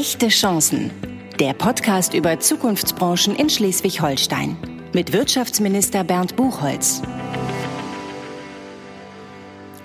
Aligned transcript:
Echte 0.00 0.28
Chancen. 0.28 0.90
Der 1.38 1.52
Podcast 1.52 2.14
über 2.14 2.40
Zukunftsbranchen 2.40 3.36
in 3.36 3.50
Schleswig-Holstein. 3.50 4.56
Mit 4.94 5.12
Wirtschaftsminister 5.12 6.04
Bernd 6.04 6.36
Buchholz. 6.36 7.02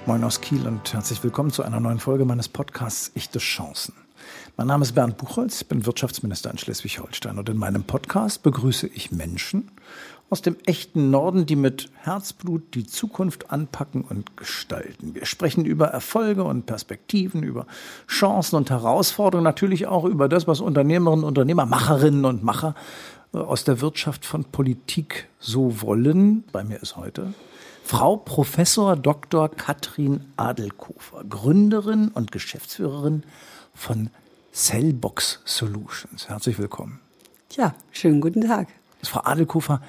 Moin 0.06 0.24
aus 0.24 0.40
Kiel 0.40 0.66
und 0.66 0.94
herzlich 0.94 1.22
willkommen 1.22 1.52
zu 1.52 1.64
einer 1.64 1.82
neuen 1.82 2.00
Folge 2.00 2.24
meines 2.24 2.48
Podcasts 2.48 3.12
Echte 3.14 3.40
Chancen. 3.40 3.94
Mein 4.56 4.68
Name 4.68 4.84
ist 4.84 4.94
Bernd 4.94 5.18
Buchholz, 5.18 5.64
ich 5.64 5.68
bin 5.68 5.86
Wirtschaftsminister 5.86 6.50
in 6.50 6.60
Schleswig-Holstein 6.60 7.38
und 7.38 7.50
in 7.50 7.58
meinem 7.58 7.84
Podcast 7.84 8.42
begrüße 8.42 8.88
ich 8.88 9.12
Menschen 9.12 9.70
aus 10.30 10.42
dem 10.42 10.58
echten 10.66 11.12
Norden, 11.12 11.46
die 11.46 11.56
mit 11.56 11.90
Herzblut 12.02 12.74
die 12.74 12.86
Zukunft 12.86 13.52
anpacken 13.52 14.02
und 14.02 14.38
gestalten. 14.38 15.14
Wir 15.14 15.26
sprechen 15.26 15.66
über 15.66 15.88
Erfolge 15.88 16.44
und 16.44 16.66
Perspektiven, 16.66 17.44
über 17.44 17.68
Chancen 18.08 18.56
und 18.56 18.70
Herausforderungen, 18.70 19.44
natürlich 19.44 19.88
auch 19.88 20.06
über 20.06 20.28
das, 20.28 20.48
was 20.48 20.62
Unternehmerinnen, 20.62 21.24
Unternehmer, 21.24 21.66
Macherinnen 21.66 22.26
und 22.26 22.44
Macher 22.44 22.76
äh, 23.34 23.38
aus 23.38 23.64
der 23.64 23.82
Wirtschaft 23.82 24.26
von 24.26 24.46
Politik 24.46 25.28
so 25.40 25.82
wollen. 25.82 26.44
Bei 26.52 26.64
mir 26.64 26.82
ist 26.82 26.98
heute 26.98 27.34
Frau 27.84 28.18
Professor 28.18 28.96
Dr. 28.96 29.48
Katrin 29.48 30.26
Adelkofer, 30.38 31.24
Gründerin 31.30 32.08
und 32.08 32.32
Geschäftsführerin 32.32 33.24
von 33.76 34.10
Cellbox 34.52 35.42
Solutions. 35.46 36.28
Herzlich 36.28 36.58
willkommen. 36.58 37.00
Ja, 37.52 37.76
schönen 37.92 38.22
guten 38.22 38.42
Tag. 38.42 38.70
Frau 39.04 39.22
Adelkofer, 39.24 39.82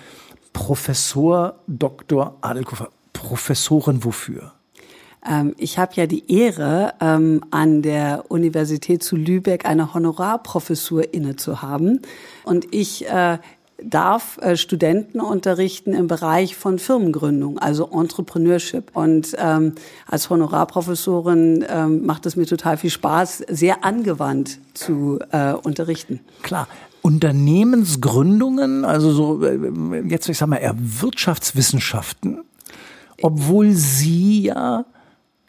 Professor 0.56 1.60
Dr. 1.66 2.38
Adelkofer, 2.41 2.88
Professorin 3.12 4.02
wofür? 4.05 4.52
Ähm, 5.28 5.55
ich 5.59 5.78
habe 5.78 5.92
ja 5.97 6.06
die 6.06 6.33
Ehre, 6.33 6.95
ähm, 6.98 7.45
an 7.51 7.83
der 7.83 8.24
Universität 8.28 9.02
zu 9.02 9.16
Lübeck 9.16 9.66
eine 9.66 9.92
Honorarprofessur 9.92 11.12
inne 11.12 11.37
zu 11.37 11.61
haben. 11.61 12.00
Und 12.44 12.75
ich 12.75 13.06
äh, 13.06 13.39
darf 13.83 14.39
äh, 14.39 14.56
Studenten 14.56 15.20
unterrichten 15.20 15.92
im 15.92 16.06
Bereich 16.06 16.56
von 16.56 16.78
Firmengründung, 16.78 17.59
also 17.59 17.91
Entrepreneurship. 17.92 18.97
Und 18.97 19.36
ähm, 19.38 19.75
als 20.06 20.31
Honorarprofessorin 20.31 21.66
macht 22.03 22.25
es 22.25 22.36
mir 22.36 22.47
total 22.47 22.78
viel 22.78 22.91
Spaß, 22.91 23.44
sehr 23.48 23.84
angewandt 23.84 24.59
zu 24.72 25.19
äh, 25.33 25.53
unterrichten. 25.53 26.20
Klar. 26.42 26.66
Unternehmensgründungen, 27.07 28.85
also 28.85 29.12
so 29.12 29.45
äh, 29.45 30.03
jetzt 30.09 30.29
ich 30.29 30.39
sag 30.39 30.49
mal 30.49 30.57
eher 30.57 30.75
Wirtschaftswissenschaften, 30.77 32.43
obwohl 33.23 33.71
Sie 33.71 34.43
ja 34.43 34.85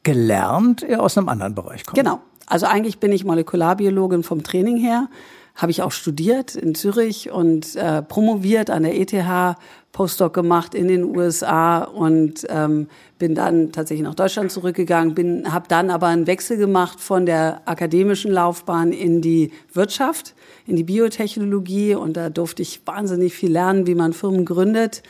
gelernt 0.04 0.84
eher 0.84 1.02
aus 1.02 1.18
einem 1.18 1.30
anderen 1.30 1.56
Bereich 1.56 1.84
kommen. 1.84 1.96
Genau. 1.96 2.20
Also 2.46 2.68
eigentlich 2.68 3.00
bin 3.00 3.12
ich 3.12 3.26
Molekularbiologin 3.26 4.22
vom 4.22 4.44
Training 4.44 4.78
her, 4.78 5.10
habe 5.56 5.72
ich 5.72 5.82
auch 5.82 5.92
studiert 5.92 6.54
in 6.54 6.76
Zürich 6.76 7.32
und 7.32 7.76
äh, 7.76 8.04
promoviert 8.04 8.70
an 8.70 8.84
der 8.84 8.96
ETH, 8.96 9.58
Postdoc 9.98 10.32
gemacht 10.32 10.76
in 10.76 10.88
den 10.88 11.04
USA 11.04 11.80
und 11.80 12.46
ähm, 12.50 12.86
bin 13.18 13.34
dann 13.34 13.72
tatsächlich 13.72 14.06
nach 14.06 14.14
Deutschland 14.14 14.52
zurückgegangen, 14.52 15.16
bin, 15.16 15.52
habe 15.52 15.66
dann 15.68 15.90
aber 15.90 16.06
einen 16.06 16.28
Wechsel 16.28 16.56
gemacht 16.58 17.00
von 17.00 17.26
der 17.26 17.64
akademischen 17.66 18.32
Laufbahn 18.32 18.92
in 18.92 19.22
die 19.24 19.52
Wirtschaft 19.74 20.36
in 20.68 20.76
die 20.76 20.84
Biotechnologie 20.84 21.96
und 21.96 22.16
da 22.16 22.30
durfte 22.30 22.62
ich 22.62 22.82
wahnsinnig 22.86 23.34
viel 23.34 23.52
lernen, 23.52 23.88
wie 23.88 23.96
man 23.96 24.14
Firmen 24.14 24.46
gründet. 24.46 25.02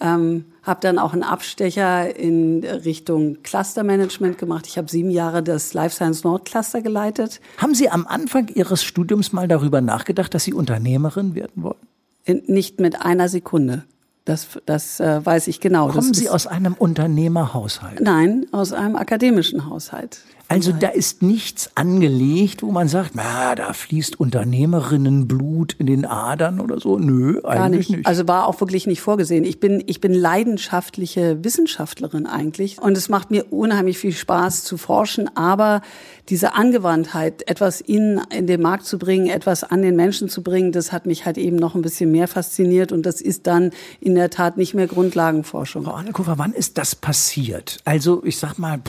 Ähm, 0.00 0.46
habe 0.62 0.80
dann 0.80 0.98
auch 0.98 1.12
einen 1.12 1.22
Abstecher 1.22 2.16
in 2.16 2.64
Richtung 2.64 3.42
Clustermanagement 3.42 4.38
gemacht. 4.38 4.66
Ich 4.66 4.78
habe 4.78 4.88
sieben 4.88 5.10
Jahre 5.10 5.42
das 5.42 5.74
Life 5.74 5.94
Science 5.94 6.24
Nord 6.24 6.46
Cluster 6.46 6.80
geleitet. 6.80 7.42
Haben 7.58 7.74
Sie 7.74 7.90
am 7.90 8.06
Anfang 8.06 8.48
Ihres 8.48 8.82
Studiums 8.82 9.34
mal 9.34 9.48
darüber 9.48 9.82
nachgedacht, 9.82 10.32
dass 10.32 10.44
Sie 10.44 10.54
Unternehmerin 10.54 11.34
werden 11.34 11.62
wollen? 11.62 11.76
In, 12.24 12.42
nicht 12.46 12.80
mit 12.80 13.02
einer 13.02 13.28
Sekunde. 13.28 13.84
Das, 14.30 14.46
das 14.64 15.00
äh, 15.00 15.26
weiß 15.26 15.48
ich 15.48 15.58
genau. 15.58 15.88
Kommen 15.88 16.12
das 16.12 16.20
Sie 16.20 16.28
aus 16.28 16.46
einem 16.46 16.74
Unternehmerhaushalt? 16.74 18.00
Nein, 18.00 18.46
aus 18.52 18.72
einem 18.72 18.94
akademischen 18.94 19.68
Haushalt. 19.68 20.20
Also 20.50 20.72
da 20.72 20.88
ist 20.88 21.22
nichts 21.22 21.70
angelegt, 21.76 22.64
wo 22.64 22.72
man 22.72 22.88
sagt, 22.88 23.12
na, 23.14 23.54
da 23.54 23.72
fließt 23.72 24.18
Unternehmerinnenblut 24.18 25.76
in 25.78 25.86
den 25.86 26.04
Adern 26.04 26.58
oder 26.58 26.80
so. 26.80 26.98
Nö, 26.98 27.40
Gar 27.40 27.52
eigentlich 27.52 27.88
nicht. 27.88 27.98
nicht. 27.98 28.06
Also 28.08 28.26
war 28.26 28.48
auch 28.48 28.60
wirklich 28.60 28.88
nicht 28.88 29.00
vorgesehen. 29.00 29.44
Ich 29.44 29.60
bin, 29.60 29.80
ich 29.86 30.00
bin 30.00 30.12
leidenschaftliche 30.12 31.44
Wissenschaftlerin 31.44 32.26
eigentlich 32.26 32.82
und 32.82 32.96
es 32.96 33.08
macht 33.08 33.30
mir 33.30 33.52
unheimlich 33.52 33.98
viel 33.98 34.10
Spaß 34.10 34.64
zu 34.64 34.76
forschen, 34.76 35.30
aber 35.36 35.82
diese 36.28 36.54
Angewandtheit, 36.54 37.48
etwas 37.48 37.80
in, 37.80 38.20
in 38.36 38.48
den 38.48 38.60
Markt 38.60 38.86
zu 38.86 38.98
bringen, 38.98 39.28
etwas 39.28 39.62
an 39.62 39.82
den 39.82 39.94
Menschen 39.94 40.28
zu 40.28 40.42
bringen, 40.42 40.72
das 40.72 40.90
hat 40.90 41.06
mich 41.06 41.26
halt 41.26 41.38
eben 41.38 41.56
noch 41.56 41.76
ein 41.76 41.82
bisschen 41.82 42.10
mehr 42.10 42.26
fasziniert 42.26 42.90
und 42.90 43.06
das 43.06 43.20
ist 43.20 43.46
dann 43.46 43.70
in 44.00 44.16
der 44.16 44.19
Tat 44.28 44.58
nicht 44.58 44.74
mehr 44.74 44.86
Grundlagenforschung. 44.86 45.84
Frau 45.84 45.92
Annekofer, 45.92 46.36
wann 46.36 46.52
ist 46.52 46.76
das 46.76 46.94
passiert? 46.94 47.78
Also 47.84 48.22
ich 48.24 48.36
sag 48.36 48.58
mal, 48.58 48.80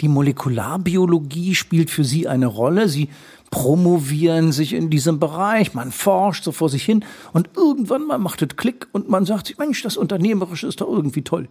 die 0.00 0.08
Molekularbiologie 0.08 1.54
spielt 1.54 1.90
für 1.90 2.04
Sie 2.04 2.28
eine 2.28 2.46
Rolle. 2.46 2.88
Sie 2.88 3.10
promovieren 3.50 4.52
sich 4.52 4.72
in 4.72 4.90
diesem 4.90 5.18
Bereich, 5.18 5.74
man 5.74 5.92
forscht 5.92 6.44
so 6.44 6.52
vor 6.52 6.68
sich 6.68 6.84
hin 6.84 7.04
und 7.32 7.50
irgendwann 7.56 8.06
mal 8.06 8.18
macht 8.18 8.42
es 8.42 8.56
Klick 8.56 8.86
und 8.92 9.08
man 9.08 9.24
sagt 9.24 9.48
sich, 9.48 9.58
Mensch, 9.58 9.82
das 9.82 9.96
Unternehmerische 9.96 10.66
ist 10.66 10.80
doch 10.80 10.88
irgendwie 10.88 11.22
toll. 11.22 11.48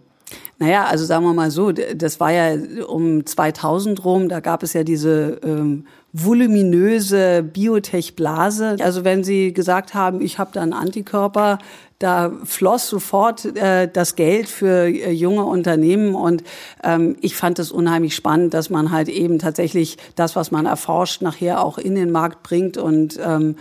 Naja, 0.58 0.84
also 0.84 1.04
sagen 1.04 1.24
wir 1.24 1.32
mal 1.32 1.50
so, 1.50 1.72
das 1.72 2.20
war 2.20 2.32
ja 2.32 2.56
um 2.86 3.24
2000 3.24 4.04
rum, 4.04 4.28
da 4.28 4.40
gab 4.40 4.62
es 4.62 4.72
ja 4.72 4.84
diese 4.84 5.40
ähm, 5.42 5.86
voluminöse 6.12 7.42
Biotech-Blase. 7.42 8.76
Also 8.80 9.04
wenn 9.04 9.24
Sie 9.24 9.52
gesagt 9.52 9.94
haben, 9.94 10.20
ich 10.20 10.38
habe 10.38 10.50
da 10.52 10.62
einen 10.62 10.72
Antikörper, 10.72 11.58
da 11.98 12.30
floss 12.44 12.88
sofort 12.88 13.44
äh, 13.44 13.90
das 13.90 14.14
Geld 14.14 14.48
für 14.48 14.86
äh, 14.86 15.10
junge 15.10 15.44
Unternehmen 15.44 16.14
und 16.14 16.44
ähm, 16.84 17.16
ich 17.20 17.34
fand 17.34 17.58
es 17.58 17.72
unheimlich 17.72 18.14
spannend, 18.14 18.54
dass 18.54 18.70
man 18.70 18.92
halt 18.92 19.08
eben 19.08 19.38
tatsächlich 19.38 19.98
das, 20.14 20.36
was 20.36 20.50
man 20.50 20.66
erforscht, 20.66 21.22
nachher 21.22 21.62
auch 21.64 21.76
in 21.76 21.96
den 21.96 22.12
Markt 22.12 22.42
bringt 22.42 22.76
und 22.76 23.18
ähm, 23.22 23.56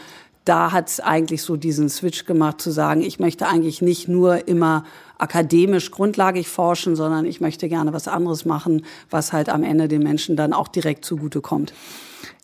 da 0.46 0.72
hat 0.72 0.88
es 0.88 1.00
eigentlich 1.00 1.42
so 1.42 1.58
diesen 1.58 1.90
Switch 1.90 2.26
gemacht 2.26 2.62
zu 2.62 2.72
sagen, 2.72 3.02
ich 3.02 3.20
möchte 3.20 3.48
eigentlich 3.48 3.82
nicht 3.82 4.08
nur 4.08 4.48
immer 4.48 4.86
akademisch 5.18 5.92
grundlagig 5.92 6.48
forschen, 6.48 6.96
sondern 6.96 7.26
ich 7.26 7.42
möchte 7.42 7.68
gerne 7.68 7.92
was 7.92 8.08
anderes 8.08 8.46
machen, 8.46 8.86
was 9.10 9.34
halt 9.34 9.50
am 9.50 9.64
Ende 9.64 9.88
den 9.88 10.04
Menschen 10.04 10.38
dann 10.38 10.54
auch 10.54 10.70
direkt 10.70 11.04
zugute 11.04 11.42
kommt. 11.42 11.74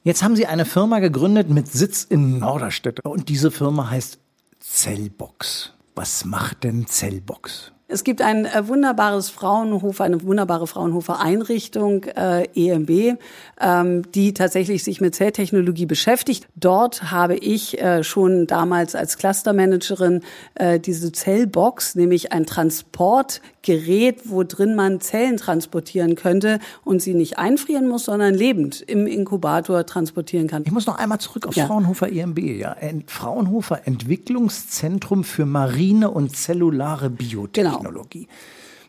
Jetzt 0.04 0.22
haben 0.22 0.36
Sie 0.36 0.48
eine 0.48 0.66
Firma 0.66 1.00
gegründet 1.00 1.50
mit 1.50 1.72
Sitz 1.72 2.04
in 2.04 2.40
Norderstedt 2.40 3.00
und 3.06 3.30
diese 3.30 3.52
Firma 3.52 3.90
heißt 3.90 4.20
Cellbox. 4.60 5.74
Was 5.96 6.26
macht 6.26 6.64
denn 6.64 6.88
Cellbox? 6.88 7.73
Es 7.90 8.04
gibt 8.04 8.22
ein 8.22 8.46
äh, 8.46 8.68
wunderbares 8.68 9.30
Fraunhofer, 9.30 10.06
eine 10.06 10.24
wunderbare 10.24 10.68
Fraunhofer 10.68 11.20
Einrichtung, 11.20 12.06
äh, 12.06 12.48
EMB, 12.56 13.20
ähm, 13.60 14.12
die 14.14 14.34
tatsächlich 14.34 14.84
sich 14.84 15.02
mit 15.02 15.14
Zelltechnologie 15.16 15.86
beschäftigt. 15.86 16.48
Dort 16.56 17.12
habe 17.12 17.36
ich 17.36 17.82
äh, 17.82 18.04
schon 18.04 18.48
damals 18.48 18.96
als 18.96 19.18
Clustermanagerin 19.18 20.22
äh, 20.56 20.80
diese 20.80 21.12
Zellbox, 21.12 21.96
nämlich 21.96 22.32
ein 22.32 22.46
Transportgerät, 22.46 24.22
wo 24.30 24.44
drin 24.44 24.76
man 24.76 25.02
Zellen 25.02 25.36
transportieren 25.36 26.16
könnte 26.16 26.60
und 26.86 27.02
sie 27.02 27.14
nicht 27.14 27.38
einfrieren 27.38 27.90
muss, 27.90 28.06
sondern 28.06 28.34
lebend 28.34 28.82
im 28.82 29.08
Inkubator 29.08 29.86
transportieren 29.86 30.48
kann. 30.48 30.64
Ich 30.66 30.72
muss 30.72 30.88
noch 30.88 30.98
einmal 30.98 31.20
zurück 31.20 31.48
auf 31.48 31.56
ja. 31.56 31.68
Fraunhofer 31.68 32.12
EMB. 32.12 32.40
Ja, 32.40 32.78
Fraunhofer 33.08 33.82
Entwicklungszentrum 33.86 35.26
für 35.26 35.46
marine 35.46 36.10
und 36.10 36.36
zellulare 36.36 37.10
Biotechnologie. 37.10 37.52
Genau. 37.54 37.73
Technologie. 37.76 38.28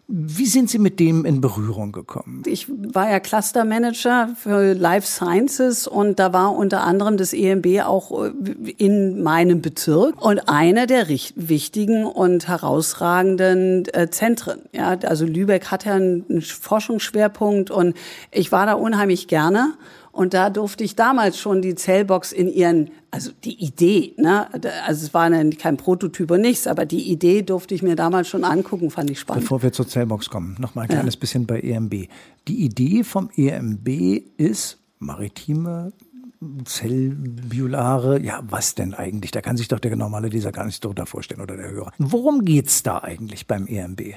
Wie 0.07 0.45
sind 0.45 0.69
Sie 0.69 0.79
mit 0.79 1.01
dem 1.01 1.25
in 1.25 1.41
Berührung 1.41 1.91
gekommen? 1.91 2.43
Ich 2.45 2.67
war 2.69 3.11
ja 3.11 3.21
Cluster 3.21 3.65
Manager 3.65 4.29
für 4.37 4.75
Life 4.75 5.07
Sciences 5.07 5.87
und 5.87 6.19
da 6.19 6.35
war 6.35 6.55
unter 6.55 6.83
anderem 6.83 7.17
das 7.17 7.33
EMB 7.33 7.81
auch 7.87 8.27
äh, 8.27 8.31
in 8.77 9.23
meinem 9.23 9.63
Bezirk 9.63 10.21
und 10.23 10.47
einer 10.47 10.87
der 10.87 11.09
wichtigen 11.09 12.05
und 12.05 12.49
herausragenden 12.49 13.87
äh, 13.95 14.11
Zentren. 14.11 14.61
Ja, 14.73 14.99
also 15.05 15.25
Lübeck 15.25 15.71
hat 15.71 15.87
ja 15.87 15.95
einen 15.95 16.43
Forschungsschwerpunkt 16.43 17.71
und 17.71 17.97
ich 18.31 18.53
war 18.53 18.67
da 18.67 18.75
unheimlich 18.75 19.27
gerne 19.27 19.73
und 20.15 20.33
da 20.33 20.49
durfte 20.49 20.85
ich 20.85 20.95
damals 20.95 21.39
schon 21.39 21.61
die 21.61 21.75
Zellbox 21.75 22.31
in 22.31 22.49
ihren, 22.49 22.91
also 23.11 23.33
die 23.43 23.65
Idee, 23.65 24.15
ne, 24.17 24.47
also 24.87 25.07
es 25.07 25.13
war 25.13 25.29
kein 25.59 25.77
Prototyp 25.77 26.31
und 26.31 26.41
nichts, 26.41 26.69
aber 26.69 26.87
die 26.87 27.11
Idee 27.11 27.43
durfte 27.43 27.75
ich 27.75 27.83
mir 27.83 27.97
damals 27.97 28.29
schon 28.29 28.45
angucken, 28.45 28.91
fand 28.91 29.11
ich 29.11 29.19
spannend. 29.19 29.43
Bevor 29.43 29.63
wir 29.63 29.73
zur 29.73 29.89
Zellbox 29.89 30.31
kommen, 30.31 30.57
noch 30.61 30.77
mal 30.77 30.83
ein 30.83 30.89
kleines 30.89 31.15
ja. 31.15 31.21
bisschen 31.21 31.47
bei 31.47 31.59
EMB. 31.61 32.09
Die 32.47 32.65
Idee 32.65 33.03
vom 33.03 33.29
EMB 33.37 33.89
ist 34.37 34.79
maritime 35.01 35.93
Zellbiolare, 36.65 38.21
ja, 38.21 38.41
was 38.49 38.77
denn 38.77 38.95
eigentlich? 38.95 39.33
Da 39.33 39.41
kann 39.41 39.57
sich 39.57 39.67
doch 39.67 39.81
der 39.81 39.97
normale 39.97 40.29
Leser 40.29 40.53
gar 40.53 40.65
nicht 40.65 40.85
darunter 40.85 41.07
vorstellen 41.07 41.41
oder 41.41 41.57
der 41.57 41.71
Hörer. 41.71 41.93
Worum 41.99 42.45
geht's 42.45 42.85
da 42.85 43.03
eigentlich 43.03 43.49
beim 43.49 43.67
EMB? 43.67 44.15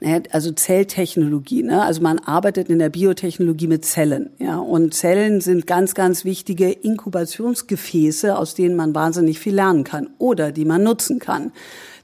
Naja, 0.00 0.20
also 0.30 0.52
Zelltechnologie, 0.52 1.64
ne? 1.64 1.82
Also 1.82 2.02
man 2.02 2.20
arbeitet 2.20 2.68
in 2.68 2.78
der 2.78 2.88
Biotechnologie 2.88 3.66
mit 3.66 3.84
Zellen, 3.84 4.30
ja. 4.38 4.56
Und 4.58 4.94
Zellen 4.94 5.40
sind 5.40 5.66
ganz, 5.66 5.94
ganz 5.94 6.24
wichtige 6.24 6.70
Inkubationsgefäße, 6.70 8.38
aus 8.38 8.54
denen 8.54 8.76
man 8.76 8.94
wahnsinnig 8.94 9.40
viel 9.40 9.56
lernen 9.56 9.82
kann 9.82 10.10
oder 10.18 10.52
die 10.52 10.64
man 10.64 10.84
nutzen 10.84 11.18
kann. 11.18 11.50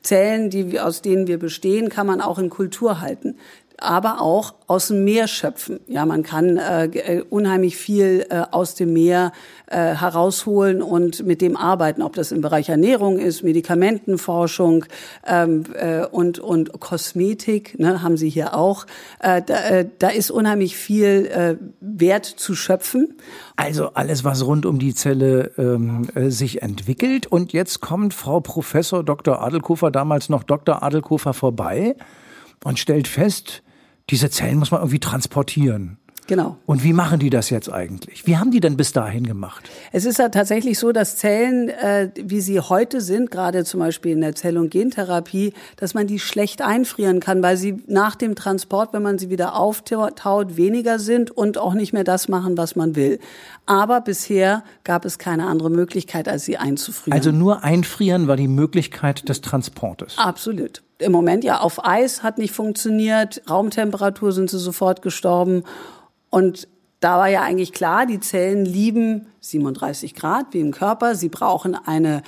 Zellen, 0.02 0.50
die, 0.50 0.80
aus 0.80 1.02
denen 1.02 1.28
wir 1.28 1.38
bestehen, 1.38 1.88
kann 1.88 2.06
man 2.06 2.20
auch 2.20 2.38
in 2.38 2.50
Kultur 2.50 3.00
halten 3.00 3.36
aber 3.84 4.20
auch 4.20 4.54
aus 4.66 4.88
dem 4.88 5.04
Meer 5.04 5.28
schöpfen. 5.28 5.80
Ja, 5.86 6.06
man 6.06 6.22
kann 6.22 6.56
äh, 6.56 6.86
äh, 6.86 7.22
unheimlich 7.28 7.76
viel 7.76 8.26
äh, 8.30 8.42
aus 8.50 8.74
dem 8.74 8.92
Meer 8.92 9.32
äh, 9.66 9.76
herausholen 9.76 10.82
und 10.82 11.24
mit 11.26 11.40
dem 11.40 11.56
arbeiten, 11.56 12.02
ob 12.02 12.14
das 12.14 12.32
im 12.32 12.40
Bereich 12.40 12.68
Ernährung 12.68 13.18
ist, 13.18 13.42
Medikamentenforschung 13.42 14.84
ähm, 15.26 15.64
äh, 15.74 16.04
und 16.06 16.38
und 16.38 16.80
Kosmetik, 16.80 17.78
ne, 17.78 18.02
haben 18.02 18.16
Sie 18.16 18.28
hier 18.28 18.54
auch. 18.54 18.86
Äh, 19.20 19.42
da, 19.42 19.54
äh, 19.64 19.88
da 19.98 20.08
ist 20.08 20.30
unheimlich 20.30 20.76
viel 20.76 21.26
äh, 21.26 21.56
Wert 21.80 22.24
zu 22.24 22.54
schöpfen. 22.54 23.14
Also 23.56 23.90
alles, 23.94 24.24
was 24.24 24.46
rund 24.46 24.66
um 24.66 24.78
die 24.78 24.94
Zelle 24.94 25.52
ähm, 25.58 26.08
äh, 26.14 26.30
sich 26.30 26.62
entwickelt. 26.62 27.26
Und 27.26 27.52
jetzt 27.52 27.80
kommt 27.80 28.14
Frau 28.14 28.40
Professor 28.40 29.04
Dr. 29.04 29.42
Adelkofer, 29.42 29.90
damals 29.90 30.28
noch 30.28 30.42
Dr. 30.42 30.82
Adelkofer, 30.82 31.34
vorbei 31.34 31.96
und 32.64 32.78
stellt 32.78 33.08
fest, 33.08 33.63
diese 34.10 34.30
Zellen 34.30 34.58
muss 34.58 34.70
man 34.70 34.80
irgendwie 34.80 35.00
transportieren. 35.00 35.98
Genau. 36.26 36.56
Und 36.64 36.82
wie 36.84 36.92
machen 36.92 37.18
die 37.18 37.28
das 37.28 37.50
jetzt 37.50 37.70
eigentlich? 37.70 38.26
Wie 38.26 38.38
haben 38.38 38.50
die 38.50 38.60
denn 38.60 38.76
bis 38.76 38.92
dahin 38.92 39.26
gemacht? 39.26 39.68
Es 39.92 40.06
ist 40.06 40.18
ja 40.18 40.30
tatsächlich 40.30 40.78
so, 40.78 40.92
dass 40.92 41.16
Zellen, 41.16 41.68
äh, 41.68 42.10
wie 42.16 42.40
sie 42.40 42.60
heute 42.60 43.00
sind, 43.00 43.30
gerade 43.30 43.64
zum 43.64 43.80
Beispiel 43.80 44.12
in 44.12 44.22
der 44.22 44.34
Zell- 44.34 44.56
und 44.56 44.70
Gentherapie, 44.70 45.52
dass 45.76 45.92
man 45.92 46.06
die 46.06 46.18
schlecht 46.18 46.62
einfrieren 46.62 47.20
kann, 47.20 47.42
weil 47.42 47.56
sie 47.56 47.82
nach 47.86 48.14
dem 48.14 48.36
Transport, 48.36 48.94
wenn 48.94 49.02
man 49.02 49.18
sie 49.18 49.28
wieder 49.28 49.56
auftaut, 49.56 50.56
weniger 50.56 50.98
sind 50.98 51.30
und 51.30 51.58
auch 51.58 51.74
nicht 51.74 51.92
mehr 51.92 52.04
das 52.04 52.28
machen, 52.28 52.56
was 52.56 52.74
man 52.74 52.96
will. 52.96 53.18
Aber 53.66 54.00
bisher 54.00 54.64
gab 54.82 55.04
es 55.04 55.18
keine 55.18 55.46
andere 55.46 55.70
Möglichkeit, 55.70 56.28
als 56.28 56.44
sie 56.44 56.56
einzufrieren. 56.56 57.12
Also 57.12 57.32
nur 57.32 57.64
einfrieren 57.64 58.28
war 58.28 58.36
die 58.36 58.48
Möglichkeit 58.48 59.28
des 59.28 59.42
Transportes. 59.42 60.16
Absolut. 60.16 60.83
Im 60.98 61.12
Moment 61.12 61.44
ja 61.44 61.60
auf 61.60 61.84
Eis 61.84 62.22
hat 62.22 62.38
nicht 62.38 62.52
funktioniert, 62.52 63.42
Raumtemperatur 63.48 64.32
sind 64.32 64.50
sie 64.50 64.58
sofort 64.58 65.02
gestorben 65.02 65.64
und 66.30 66.68
da 67.04 67.18
war 67.18 67.28
ja 67.28 67.42
eigentlich 67.42 67.74
klar, 67.74 68.06
die 68.06 68.18
Zellen 68.18 68.64
lieben 68.64 69.26
37 69.40 70.14
Grad 70.14 70.46
wie 70.52 70.60
im 70.60 70.72
Körper. 70.72 71.14
Sie 71.14 71.28
brauchen 71.28 71.74
eine 71.74 72.22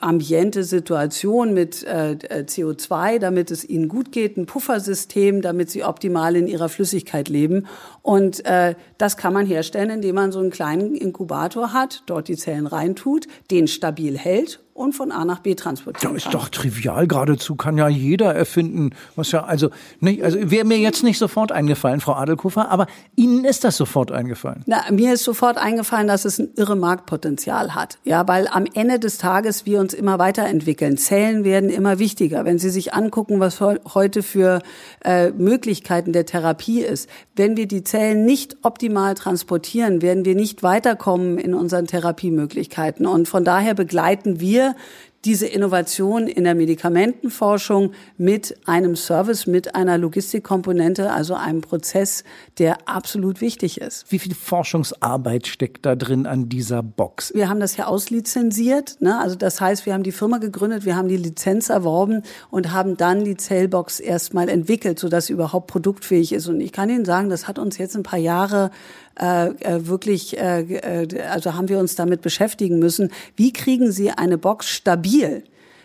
ambiente 0.00 0.64
Situation 0.64 1.54
mit 1.54 1.82
äh, 1.84 2.16
CO2, 2.44 3.18
damit 3.18 3.50
es 3.50 3.68
ihnen 3.68 3.88
gut 3.88 4.12
geht, 4.12 4.36
ein 4.36 4.46
Puffersystem, 4.46 5.42
damit 5.42 5.70
sie 5.70 5.84
optimal 5.84 6.36
in 6.36 6.46
ihrer 6.46 6.68
Flüssigkeit 6.68 7.28
leben. 7.28 7.66
Und 8.02 8.44
äh, 8.46 8.74
das 8.98 9.16
kann 9.16 9.32
man 9.32 9.46
herstellen, 9.46 9.90
indem 9.90 10.14
man 10.16 10.32
so 10.32 10.40
einen 10.40 10.50
kleinen 10.50 10.94
Inkubator 10.94 11.72
hat, 11.72 12.02
dort 12.06 12.28
die 12.28 12.36
Zellen 12.36 12.66
reintut, 12.66 13.26
den 13.50 13.68
stabil 13.68 14.18
hält 14.18 14.60
und 14.80 14.94
von 14.94 15.12
A 15.12 15.24
nach 15.24 15.40
B 15.40 15.54
transportieren. 15.54 16.16
Ja, 16.16 16.16
ist 16.16 16.32
doch 16.34 16.48
trivial 16.48 17.06
geradezu, 17.06 17.54
kann 17.54 17.76
ja 17.76 17.88
jeder 17.88 18.34
erfinden. 18.34 18.90
Was 19.14 19.30
ja, 19.30 19.44
also, 19.44 19.70
nicht, 20.00 20.24
also 20.24 20.38
wäre 20.50 20.64
mir 20.64 20.78
jetzt 20.78 21.02
nicht 21.02 21.18
sofort 21.18 21.52
eingefallen, 21.52 22.00
Frau 22.00 22.14
Adelkofer, 22.14 22.70
aber 22.70 22.86
Ihnen 23.14 23.44
ist 23.44 23.64
das 23.64 23.76
sofort 23.76 24.10
eingefallen. 24.10 24.62
Na, 24.66 24.84
mir 24.90 25.12
ist 25.12 25.24
sofort 25.24 25.58
eingefallen, 25.58 26.06
dass 26.06 26.24
es 26.24 26.38
ein 26.38 26.48
irre 26.56 26.76
Marktpotenzial 26.76 27.74
hat. 27.74 27.98
Ja, 28.04 28.26
weil 28.26 28.48
am 28.48 28.64
Ende 28.72 28.98
des 28.98 29.18
Tages 29.18 29.59
wir 29.66 29.80
uns 29.80 29.94
immer 29.94 30.18
weiterentwickeln. 30.18 30.96
Zellen 30.96 31.44
werden 31.44 31.70
immer 31.70 31.98
wichtiger. 31.98 32.44
Wenn 32.44 32.58
Sie 32.58 32.70
sich 32.70 32.94
angucken, 32.94 33.40
was 33.40 33.60
heute 33.60 34.22
für 34.22 34.60
äh, 35.04 35.30
Möglichkeiten 35.30 36.12
der 36.12 36.26
Therapie 36.26 36.80
ist, 36.80 37.08
wenn 37.36 37.56
wir 37.56 37.66
die 37.66 37.84
Zellen 37.84 38.24
nicht 38.24 38.56
optimal 38.62 39.14
transportieren, 39.14 40.02
werden 40.02 40.24
wir 40.24 40.34
nicht 40.34 40.62
weiterkommen 40.62 41.38
in 41.38 41.54
unseren 41.54 41.86
Therapiemöglichkeiten. 41.86 43.06
Und 43.06 43.28
von 43.28 43.44
daher 43.44 43.74
begleiten 43.74 44.40
wir 44.40 44.74
diese 45.24 45.46
Innovation 45.46 46.26
in 46.26 46.44
der 46.44 46.54
Medikamentenforschung 46.54 47.92
mit 48.16 48.56
einem 48.66 48.96
Service, 48.96 49.46
mit 49.46 49.74
einer 49.74 49.98
Logistikkomponente, 49.98 51.12
also 51.12 51.34
einem 51.34 51.60
Prozess, 51.60 52.24
der 52.58 52.88
absolut 52.88 53.40
wichtig 53.40 53.80
ist. 53.80 54.10
Wie 54.10 54.18
viel 54.18 54.34
Forschungsarbeit 54.34 55.46
steckt 55.46 55.84
da 55.84 55.94
drin 55.94 56.26
an 56.26 56.48
dieser 56.48 56.82
Box? 56.82 57.34
Wir 57.34 57.50
haben 57.50 57.60
das 57.60 57.76
ja 57.76 57.86
auslizenziert. 57.86 58.96
Ne? 59.00 59.20
Also 59.20 59.36
das 59.36 59.60
heißt, 59.60 59.84
wir 59.84 59.92
haben 59.92 60.04
die 60.04 60.12
Firma 60.12 60.38
gegründet, 60.38 60.86
wir 60.86 60.96
haben 60.96 61.08
die 61.08 61.18
Lizenz 61.18 61.68
erworben 61.68 62.22
und 62.50 62.72
haben 62.72 62.96
dann 62.96 63.24
die 63.24 63.36
Zellbox 63.36 64.00
erstmal 64.00 64.48
entwickelt, 64.48 64.98
sodass 64.98 65.26
sie 65.26 65.34
überhaupt 65.34 65.66
produktfähig 65.66 66.32
ist. 66.32 66.48
Und 66.48 66.60
ich 66.60 66.72
kann 66.72 66.88
Ihnen 66.88 67.04
sagen, 67.04 67.28
das 67.28 67.46
hat 67.46 67.58
uns 67.58 67.76
jetzt 67.76 67.94
ein 67.94 68.02
paar 68.02 68.18
Jahre 68.18 68.70
äh, 69.20 69.48
äh, 69.48 69.86
wirklich, 69.86 70.38
äh, 70.38 70.62
äh, 70.62 71.20
also 71.24 71.54
haben 71.54 71.68
wir 71.68 71.78
uns 71.78 71.94
damit 71.94 72.22
beschäftigen 72.22 72.78
müssen. 72.78 73.10
Wie 73.36 73.52
kriegen 73.52 73.92
Sie 73.92 74.10
eine 74.10 74.38
Box 74.38 74.68
stabil, 74.68 75.09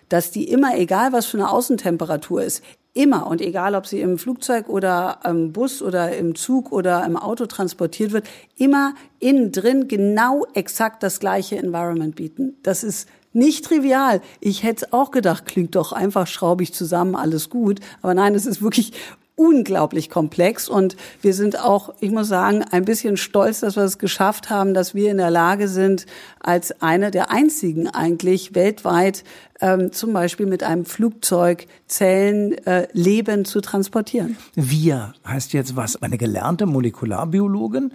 dass 0.10 0.32
die 0.32 0.50
immer, 0.50 0.78
egal 0.78 1.14
was 1.14 1.26
für 1.26 1.38
eine 1.38 1.50
Außentemperatur 1.50 2.44
ist, 2.44 2.64
immer 2.94 3.28
und 3.28 3.42
egal 3.42 3.76
ob 3.76 3.86
sie 3.86 4.00
im 4.00 4.18
Flugzeug 4.18 4.70
oder 4.70 5.20
im 5.26 5.52
Bus 5.52 5.82
oder 5.82 6.16
im 6.16 6.34
Zug 6.34 6.72
oder 6.72 7.06
im 7.06 7.18
Auto 7.18 7.46
transportiert 7.46 8.14
wird, 8.14 8.26
immer 8.58 8.94
innen 9.20 9.52
drin 9.52 9.88
genau 9.88 10.46
exakt 10.54 11.04
das 11.04 11.20
gleiche 11.20 11.58
Environment 11.58 12.16
bieten. 12.16 12.56
Das 12.64 12.84
ist 12.84 13.10
nicht 13.34 13.66
trivial. 13.66 14.22
Ich 14.40 14.64
hätte 14.64 14.86
es 14.86 14.94
auch 14.94 15.12
gedacht, 15.12 15.46
klingt 15.46 15.76
doch 15.76 15.92
einfach 15.92 16.26
schraubig 16.26 16.74
zusammen, 16.74 17.16
alles 17.16 17.50
gut. 17.50 17.82
Aber 18.02 18.14
nein, 18.14 18.34
es 18.34 18.46
ist 18.46 18.62
wirklich 18.62 18.94
unglaublich 19.36 20.10
komplex. 20.10 20.70
Und 20.70 20.96
wir 21.22 21.34
sind 21.34 21.60
auch, 21.60 21.94
ich 22.00 22.12
muss 22.12 22.28
sagen, 22.28 22.64
ein 22.64 22.86
bisschen 22.86 23.18
stolz, 23.18 23.60
dass 23.60 23.76
wir 23.76 23.84
es 23.84 23.98
geschafft 23.98 24.50
haben, 24.50 24.74
dass 24.74 24.96
wir 24.96 25.12
in 25.12 25.18
der 25.18 25.32
Lage 25.32 25.68
sind, 25.68 26.06
als 26.40 26.82
eine 26.82 27.12
der 27.12 27.32
einzigen 27.32 27.88
eigentlich 27.88 28.56
weltweit 28.56 29.24
ähm, 29.62 29.92
zum 29.92 30.14
Beispiel 30.14 30.46
mit 30.46 30.64
einem 30.64 30.86
Flugzeug 30.86 31.68
Zellen 31.88 32.54
äh, 32.66 32.88
lebend 32.94 33.48
zu 33.48 33.62
transportieren. 33.62 34.38
Wir 34.56 35.14
heißt 35.26 35.54
jetzt 35.54 35.76
was? 35.76 36.02
Eine 36.02 36.18
gelernte 36.18 36.66
Molekularbiologin, 36.66 37.92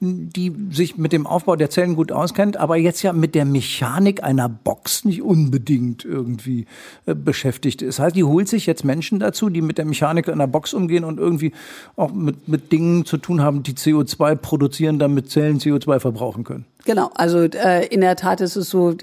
die 0.00 0.52
sich 0.70 0.96
mit 0.96 1.12
dem 1.12 1.26
Aufbau 1.26 1.56
der 1.56 1.70
Zellen 1.70 1.94
gut 1.94 2.10
auskennt, 2.10 2.56
aber 2.56 2.76
jetzt 2.76 3.02
ja 3.02 3.12
mit 3.12 3.34
der 3.34 3.44
Mechanik 3.44 4.24
einer 4.24 4.48
Box 4.48 5.04
nicht 5.04 5.22
unbedingt 5.22 6.04
irgendwie 6.04 6.66
äh, 7.06 7.14
beschäftigt 7.14 7.82
ist. 7.82 7.98
Heißt, 7.98 8.16
die 8.16 8.24
holt 8.24 8.48
sich 8.48 8.66
jetzt 8.66 8.84
Menschen 8.84 9.20
dazu, 9.20 9.50
die 9.50 9.60
mit 9.60 9.78
der 9.78 9.84
Mechanik 9.84 10.28
einer 10.28 10.48
Box 10.48 10.74
umgehen 10.74 11.04
und 11.04 11.18
irgendwie 11.18 11.52
auch 11.96 12.12
mit, 12.12 12.48
mit 12.48 12.72
Dingen 12.72 13.04
zu 13.04 13.18
tun 13.18 13.40
haben, 13.40 13.62
die 13.62 13.74
CO2 13.74 14.34
produzieren, 14.36 14.98
damit 14.98 15.30
Zellen 15.30 15.58
CO2 15.58 16.00
verbrauchen 16.00 16.44
können. 16.44 16.64
Genau, 16.86 17.10
also 17.14 17.44
äh, 17.44 17.86
in 17.86 18.02
der 18.02 18.14
Tat 18.14 18.42
ist 18.42 18.56
es 18.56 18.68
so, 18.68 18.94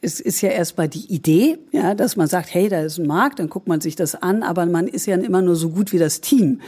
es 0.00 0.20
ist 0.20 0.40
ja 0.42 0.50
erstmal 0.50 0.88
die 0.88 1.12
Idee, 1.12 1.58
ja, 1.72 1.94
dass 1.94 2.14
man 2.14 2.28
sagt, 2.28 2.54
hey, 2.54 2.68
da 2.68 2.80
ist 2.82 2.98
ein 2.98 3.06
Markt, 3.06 3.40
dann 3.40 3.48
guckt 3.50 3.66
man 3.66 3.80
sich 3.80 3.96
das 3.96 4.14
an, 4.14 4.44
aber 4.44 4.64
man 4.66 4.86
ist 4.86 5.06
ja 5.06 5.16
immer 5.16 5.42
nur 5.42 5.56
so 5.56 5.70
gut 5.70 5.92
wie 5.92 5.98
das 5.98 6.20
Team. 6.20 6.60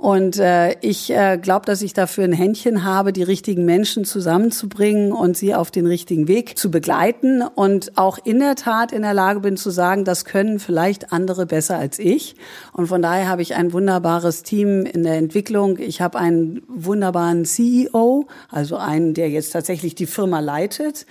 Und 0.00 0.38
äh, 0.38 0.78
ich 0.80 1.10
äh, 1.10 1.36
glaube, 1.36 1.66
dass 1.66 1.82
ich 1.82 1.92
dafür 1.92 2.24
ein 2.24 2.32
Händchen 2.32 2.84
habe, 2.84 3.12
die 3.12 3.22
richtigen 3.22 3.66
Menschen 3.66 4.06
zusammenzubringen 4.06 5.12
und 5.12 5.36
sie 5.36 5.54
auf 5.54 5.70
den 5.70 5.86
richtigen 5.86 6.26
Weg 6.26 6.56
zu 6.56 6.70
begleiten 6.70 7.42
und 7.42 7.98
auch 7.98 8.16
in 8.24 8.38
der 8.38 8.54
Tat 8.54 8.92
in 8.92 9.02
der 9.02 9.12
Lage 9.12 9.40
bin 9.40 9.58
zu 9.58 9.68
sagen, 9.68 10.06
das 10.06 10.24
können 10.24 10.58
vielleicht 10.58 11.12
andere 11.12 11.44
besser 11.44 11.76
als 11.76 11.98
ich. 11.98 12.36
Und 12.72 12.86
von 12.86 13.02
daher 13.02 13.28
habe 13.28 13.42
ich 13.42 13.56
ein 13.56 13.74
wunderbares 13.74 14.42
Team 14.42 14.86
in 14.86 15.02
der 15.02 15.18
Entwicklung. 15.18 15.76
Ich 15.76 16.00
habe 16.00 16.18
einen 16.18 16.62
wunderbaren 16.66 17.44
CEO, 17.44 18.26
also 18.48 18.76
einen, 18.76 19.12
der 19.12 19.28
jetzt 19.28 19.50
tatsächlich 19.50 19.96
die 19.96 20.06
Firma 20.06 20.40
leitet 20.40 21.04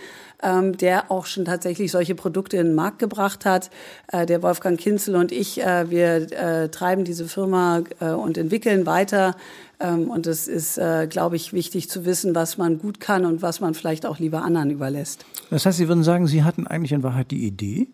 ähm, 0.43 0.77
der 0.77 1.12
auch 1.12 1.25
schon 1.25 1.46
tatsächlich 1.46 1.91
solche 1.91 2.15
Produkte 2.15 2.58
in 2.58 2.67
den 2.67 2.75
Markt 2.75 3.00
gebracht 3.00 3.46
hat. 3.46 3.69
Äh, 4.08 4.25
der 4.25 4.41
Wolfgang 4.41 4.79
Kinzel 4.79 5.15
und 5.15 5.31
ich, 5.31 5.62
äh, 5.62 5.89
wir 5.89 6.31
äh, 6.31 6.69
treiben 6.69 7.03
diese 7.03 7.27
Firma 7.27 7.84
äh, 8.00 8.12
und 8.12 8.38
entwickeln 8.38 8.86
weiter. 8.86 9.36
Ähm, 9.79 10.10
und 10.10 10.27
es 10.27 10.48
ist, 10.48 10.77
äh, 10.77 11.08
glaube 11.08 11.36
ich, 11.36 11.53
wichtig 11.53 11.89
zu 11.89 12.05
wissen, 12.05 12.36
was 12.36 12.58
man 12.58 12.79
gut 12.79 13.00
kann 13.00 13.25
und 13.25 13.41
was 13.41 13.60
man 13.60 13.74
vielleicht 13.74 14.05
auch 14.05 14.19
lieber 14.19 14.43
anderen 14.43 14.72
überlässt. 14.72 15.25
Das 15.50 15.65
heißt, 15.65 15.77
Sie 15.77 15.88
würden 15.88 16.03
sagen, 16.03 16.27
Sie 16.27 16.43
hatten 16.43 16.67
eigentlich 16.67 16.91
in 16.91 17.03
Wahrheit 17.03 17.31
die 17.31 17.46
Idee? 17.46 17.88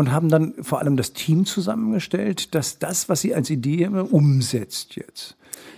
und 0.00 0.12
haben 0.12 0.30
dann 0.30 0.54
vor 0.62 0.78
allem 0.78 0.96
das 0.96 1.12
Team 1.12 1.44
zusammengestellt, 1.44 2.54
dass 2.54 2.78
das, 2.78 3.10
was 3.10 3.20
sie 3.20 3.34
als 3.34 3.50
Idee 3.50 3.86
umsetzt 3.86 4.96
jetzt. 4.96 5.36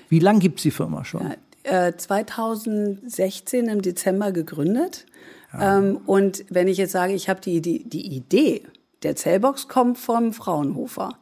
Wie 0.08 0.20
lang 0.20 0.38
gibt 0.38 0.60
es 0.60 0.62
die 0.62 0.70
Firma 0.70 1.04
schon? 1.04 1.34
Ja, 1.64 1.88
äh, 1.88 1.96
2016 1.96 3.66
im 3.66 3.82
Dezember 3.82 4.30
gegründet. 4.30 5.06
Ähm, 5.60 6.00
und 6.06 6.44
wenn 6.50 6.68
ich 6.68 6.78
jetzt 6.78 6.92
sage, 6.92 7.12
ich 7.12 7.28
habe 7.28 7.40
die, 7.40 7.60
die, 7.60 7.88
die 7.88 8.14
Idee, 8.14 8.62
der 9.02 9.16
Zellbox 9.16 9.68
kommt 9.68 9.98
vom 9.98 10.32
Fraunhofer. 10.32 11.18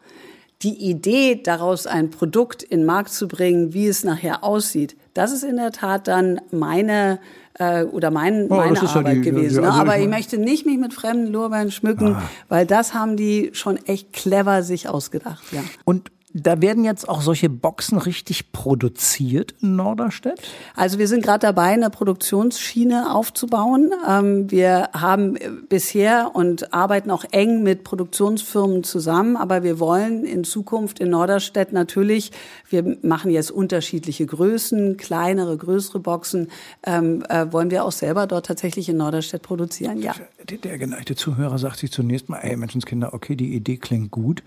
Die 0.62 0.90
Idee, 0.90 1.40
daraus 1.42 1.86
ein 1.86 2.10
Produkt 2.10 2.62
in 2.62 2.80
den 2.80 2.86
Markt 2.86 3.12
zu 3.12 3.28
bringen, 3.28 3.72
wie 3.72 3.86
es 3.86 4.04
nachher 4.04 4.44
aussieht, 4.44 4.94
das 5.14 5.32
ist 5.32 5.42
in 5.42 5.56
der 5.56 5.72
Tat 5.72 6.06
dann 6.06 6.40
meine 6.50 7.18
äh, 7.54 7.84
oder 7.84 8.10
mein, 8.10 8.46
oh, 8.50 8.56
meine 8.56 8.80
Arbeit 8.80 9.06
ja 9.06 9.12
die, 9.14 9.20
gewesen. 9.22 9.62
Ja, 9.62 9.70
also 9.70 9.80
Aber 9.80 9.96
ich, 9.96 10.04
ich, 10.04 10.08
möchte 10.10 10.38
nicht 10.38 10.66
mich 10.66 10.78
mit 10.78 10.92
fremden 10.92 11.32
Lorbeeren 11.32 11.70
schmücken, 11.70 12.14
ah. 12.14 12.22
weil 12.48 12.66
das 12.66 12.94
haben 12.94 13.16
die 13.16 13.50
schon 13.54 13.76
echt 13.86 14.12
clever 14.12 14.62
sich 14.62 14.88
ausgedacht. 14.88 15.44
Ja. 15.52 15.62
Und 15.84 16.10
da 16.32 16.60
werden 16.60 16.84
jetzt 16.84 17.08
auch 17.08 17.22
solche 17.22 17.48
Boxen 17.48 17.98
richtig 17.98 18.52
produziert 18.52 19.54
in 19.60 19.76
Norderstedt? 19.76 20.40
Also 20.76 20.98
wir 20.98 21.08
sind 21.08 21.24
gerade 21.24 21.40
dabei, 21.40 21.72
eine 21.72 21.90
Produktionsschiene 21.90 23.14
aufzubauen. 23.14 23.90
Ähm, 24.08 24.50
wir 24.50 24.90
haben 24.92 25.36
bisher 25.68 26.30
und 26.34 26.72
arbeiten 26.72 27.10
auch 27.10 27.24
eng 27.32 27.62
mit 27.62 27.82
Produktionsfirmen 27.82 28.84
zusammen, 28.84 29.36
aber 29.36 29.62
wir 29.64 29.80
wollen 29.80 30.24
in 30.24 30.44
Zukunft 30.44 31.00
in 31.00 31.10
Norderstedt 31.10 31.72
natürlich, 31.72 32.30
wir 32.68 32.98
machen 33.02 33.30
jetzt 33.30 33.50
unterschiedliche 33.50 34.26
Größen, 34.26 34.96
kleinere, 34.96 35.56
größere 35.56 35.98
Boxen, 35.98 36.48
ähm, 36.84 37.24
äh, 37.28 37.52
wollen 37.52 37.70
wir 37.70 37.84
auch 37.84 37.92
selber 37.92 38.26
dort 38.26 38.46
tatsächlich 38.46 38.88
in 38.88 38.96
Norderstedt 38.96 39.42
produzieren, 39.42 40.00
ja. 40.00 40.14
Der, 40.48 40.58
der 40.58 40.78
geneigte 40.78 41.16
Zuhörer 41.16 41.58
sagt 41.58 41.78
sich 41.78 41.90
zunächst 41.90 42.28
mal, 42.28 42.38
ey 42.38 42.56
Menschenskinder, 42.56 43.14
okay, 43.14 43.34
die 43.34 43.54
Idee 43.54 43.76
klingt 43.78 44.10
gut, 44.10 44.42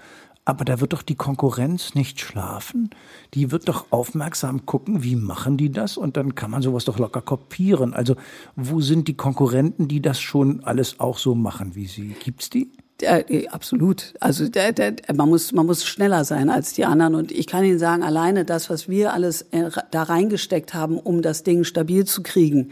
aber 0.46 0.66
da 0.66 0.82
wird 0.82 0.94
doch 0.94 1.02
die 1.02 1.16
Konkurrenz 1.16 1.96
nicht 1.96 2.20
schlafen. 2.20 2.90
Die 3.34 3.52
wird 3.52 3.70
doch 3.70 3.86
aufmerksam 3.92 4.66
gucken, 4.66 5.04
wie 5.04 5.16
machen 5.16 5.58
die 5.58 5.72
das? 5.72 5.96
Und 5.98 6.18
dann 6.18 6.36
kann 6.36 6.52
man 6.52 6.62
sowas 6.62 6.86
doch 6.86 7.00
locker 7.00 7.22
kopieren. 7.22 7.94
Also 7.94 8.16
wo 8.56 8.82
sind 8.82 9.08
die 9.08 9.16
Konkurrenten, 9.16 9.88
die 9.88 10.02
das 10.02 10.20
schon 10.20 10.64
alles 10.64 11.00
auch 11.00 11.18
so 11.18 11.34
machen 11.34 11.76
wie 11.76 11.88
sie? 11.88 12.16
Gibt's 12.24 12.50
die? 12.50 12.72
Äh, 13.02 13.48
absolut. 13.48 14.14
Also 14.20 14.48
der, 14.48 14.72
der, 14.72 14.96
man 15.16 15.28
muss 15.28 15.52
man 15.52 15.66
muss 15.66 15.86
schneller 15.86 16.26
sein 16.26 16.50
als 16.50 16.74
die 16.74 16.86
anderen 16.86 17.16
und 17.16 17.32
ich 17.32 17.48
kann 17.48 17.64
Ihnen 17.64 17.80
sagen, 17.80 18.04
alleine 18.04 18.46
das, 18.46 18.70
was 18.70 18.88
wir 18.88 19.14
alles 19.14 19.44
äh, 19.52 19.70
da 19.92 20.04
reingesteckt 20.04 20.74
haben, 20.74 21.00
um 21.00 21.22
das 21.22 21.44
Ding 21.44 21.64
stabil 21.64 22.06
zu 22.06 22.22
kriegen, 22.22 22.72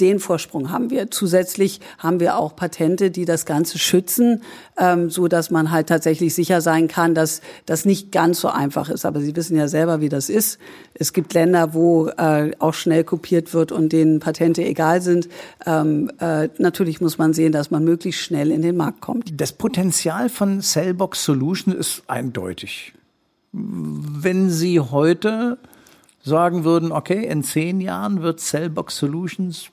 den 0.00 0.20
Vorsprung 0.20 0.70
haben 0.70 0.90
wir. 0.90 1.10
Zusätzlich 1.10 1.80
haben 1.98 2.20
wir 2.20 2.36
auch 2.36 2.54
Patente, 2.54 3.10
die 3.10 3.24
das 3.24 3.46
Ganze 3.46 3.78
schützen, 3.78 4.42
ähm, 4.76 5.10
so 5.10 5.28
dass 5.28 5.50
man 5.50 5.70
halt 5.70 5.88
tatsächlich 5.88 6.34
sicher 6.34 6.60
sein 6.60 6.88
kann, 6.88 7.14
dass 7.14 7.40
das 7.66 7.84
nicht 7.84 8.12
ganz 8.12 8.40
so 8.40 8.48
einfach 8.48 8.88
ist. 8.88 9.04
Aber 9.04 9.20
Sie 9.20 9.34
wissen 9.34 9.56
ja 9.56 9.68
selber, 9.68 10.00
wie 10.00 10.08
das 10.08 10.28
ist. 10.28 10.58
Es 10.94 11.12
gibt 11.12 11.34
Länder, 11.34 11.74
wo 11.74 12.08
äh, 12.08 12.52
auch 12.58 12.74
schnell 12.74 13.04
kopiert 13.04 13.54
wird 13.54 13.72
und 13.72 13.92
denen 13.92 14.20
Patente 14.20 14.64
egal 14.64 15.02
sind. 15.02 15.28
Ähm, 15.66 16.10
äh, 16.20 16.48
natürlich 16.58 17.00
muss 17.00 17.18
man 17.18 17.32
sehen, 17.32 17.52
dass 17.52 17.70
man 17.70 17.84
möglichst 17.84 18.20
schnell 18.20 18.50
in 18.50 18.62
den 18.62 18.76
Markt 18.76 19.00
kommt. 19.00 19.40
Das 19.40 19.52
Potenzial 19.52 20.28
von 20.28 20.60
Cellbox 20.60 21.24
Solution 21.24 21.74
ist 21.74 22.02
eindeutig. 22.06 22.92
Wenn 23.52 24.50
Sie 24.50 24.78
heute 24.78 25.58
sagen 26.22 26.64
würden, 26.64 26.92
okay, 26.92 27.26
in 27.26 27.42
zehn 27.42 27.80
Jahren 27.80 28.22
wird 28.22 28.40
Cellbox 28.40 28.96
Solutions 28.98 29.70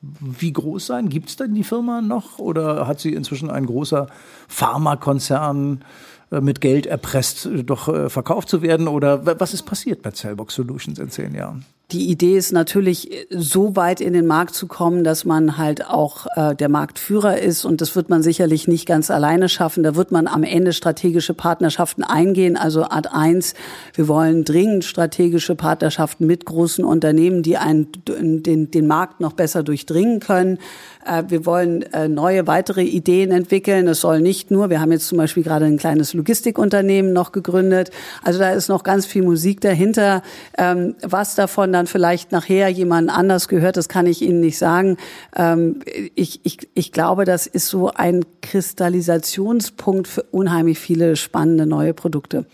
wie 0.00 0.52
groß 0.52 0.86
sein? 0.86 1.08
Gibt 1.08 1.28
es 1.28 1.36
denn 1.36 1.54
die 1.54 1.64
Firma 1.64 2.00
noch 2.00 2.38
oder 2.38 2.86
hat 2.86 3.00
sie 3.00 3.14
inzwischen 3.14 3.50
ein 3.50 3.66
großer 3.66 4.06
Pharmakonzern 4.46 5.84
äh, 6.30 6.40
mit 6.40 6.60
Geld 6.60 6.86
erpresst, 6.86 7.46
äh, 7.46 7.64
doch 7.64 7.88
äh, 7.88 8.08
verkauft 8.08 8.48
zu 8.48 8.62
werden? 8.62 8.86
Oder 8.86 9.40
was 9.40 9.54
ist 9.54 9.64
passiert 9.64 10.02
bei 10.02 10.12
Cellbox 10.12 10.54
Solutions 10.54 10.98
in 10.98 11.10
zehn 11.10 11.34
Jahren? 11.34 11.64
Die 11.90 12.10
Idee 12.10 12.36
ist 12.36 12.52
natürlich, 12.52 13.26
so 13.30 13.74
weit 13.74 14.02
in 14.02 14.12
den 14.12 14.26
Markt 14.26 14.54
zu 14.54 14.66
kommen, 14.66 15.04
dass 15.04 15.24
man 15.24 15.56
halt 15.56 15.86
auch 15.86 16.26
äh, 16.36 16.54
der 16.54 16.68
Marktführer 16.68 17.38
ist. 17.38 17.64
Und 17.64 17.80
das 17.80 17.96
wird 17.96 18.10
man 18.10 18.22
sicherlich 18.22 18.68
nicht 18.68 18.84
ganz 18.84 19.10
alleine 19.10 19.48
schaffen. 19.48 19.82
Da 19.82 19.96
wird 19.96 20.12
man 20.12 20.26
am 20.26 20.42
Ende 20.42 20.74
strategische 20.74 21.32
Partnerschaften 21.32 22.04
eingehen. 22.04 22.58
Also 22.58 22.84
Art 22.84 23.10
1, 23.10 23.54
wir 23.94 24.06
wollen 24.06 24.44
dringend 24.44 24.84
strategische 24.84 25.54
Partnerschaften 25.54 26.26
mit 26.26 26.44
großen 26.44 26.84
Unternehmen, 26.84 27.42
die 27.42 27.56
einen, 27.56 27.88
den, 28.06 28.70
den 28.70 28.86
Markt 28.86 29.20
noch 29.20 29.32
besser 29.32 29.62
durchdringen 29.62 30.20
können. 30.20 30.58
Äh, 31.08 31.24
wir 31.28 31.46
wollen 31.46 31.82
äh, 31.92 32.08
neue, 32.08 32.46
weitere 32.46 32.82
Ideen 32.82 33.30
entwickeln. 33.30 33.88
Es 33.88 34.00
soll 34.00 34.20
nicht 34.20 34.50
nur, 34.50 34.70
wir 34.70 34.80
haben 34.80 34.92
jetzt 34.92 35.08
zum 35.08 35.18
Beispiel 35.18 35.42
gerade 35.42 35.64
ein 35.64 35.78
kleines 35.78 36.14
Logistikunternehmen 36.14 37.12
noch 37.12 37.32
gegründet. 37.32 37.90
Also 38.22 38.38
da 38.38 38.50
ist 38.50 38.68
noch 38.68 38.82
ganz 38.82 39.06
viel 39.06 39.22
Musik 39.22 39.60
dahinter. 39.60 40.22
Ähm, 40.56 40.94
was 41.02 41.34
davon 41.34 41.72
dann 41.72 41.86
vielleicht 41.86 42.32
nachher 42.32 42.68
jemand 42.68 43.10
anders 43.10 43.48
gehört, 43.48 43.76
das 43.76 43.88
kann 43.88 44.06
ich 44.06 44.22
Ihnen 44.22 44.40
nicht 44.40 44.58
sagen. 44.58 44.96
Ähm, 45.34 45.80
ich, 46.14 46.40
ich, 46.44 46.68
ich 46.74 46.92
glaube, 46.92 47.24
das 47.24 47.46
ist 47.46 47.68
so 47.68 47.90
ein 47.90 48.24
Kristallisationspunkt 48.42 50.08
für 50.08 50.22
unheimlich 50.22 50.78
viele 50.78 51.16
spannende 51.16 51.66
neue 51.66 51.94
Produkte. 51.94 52.46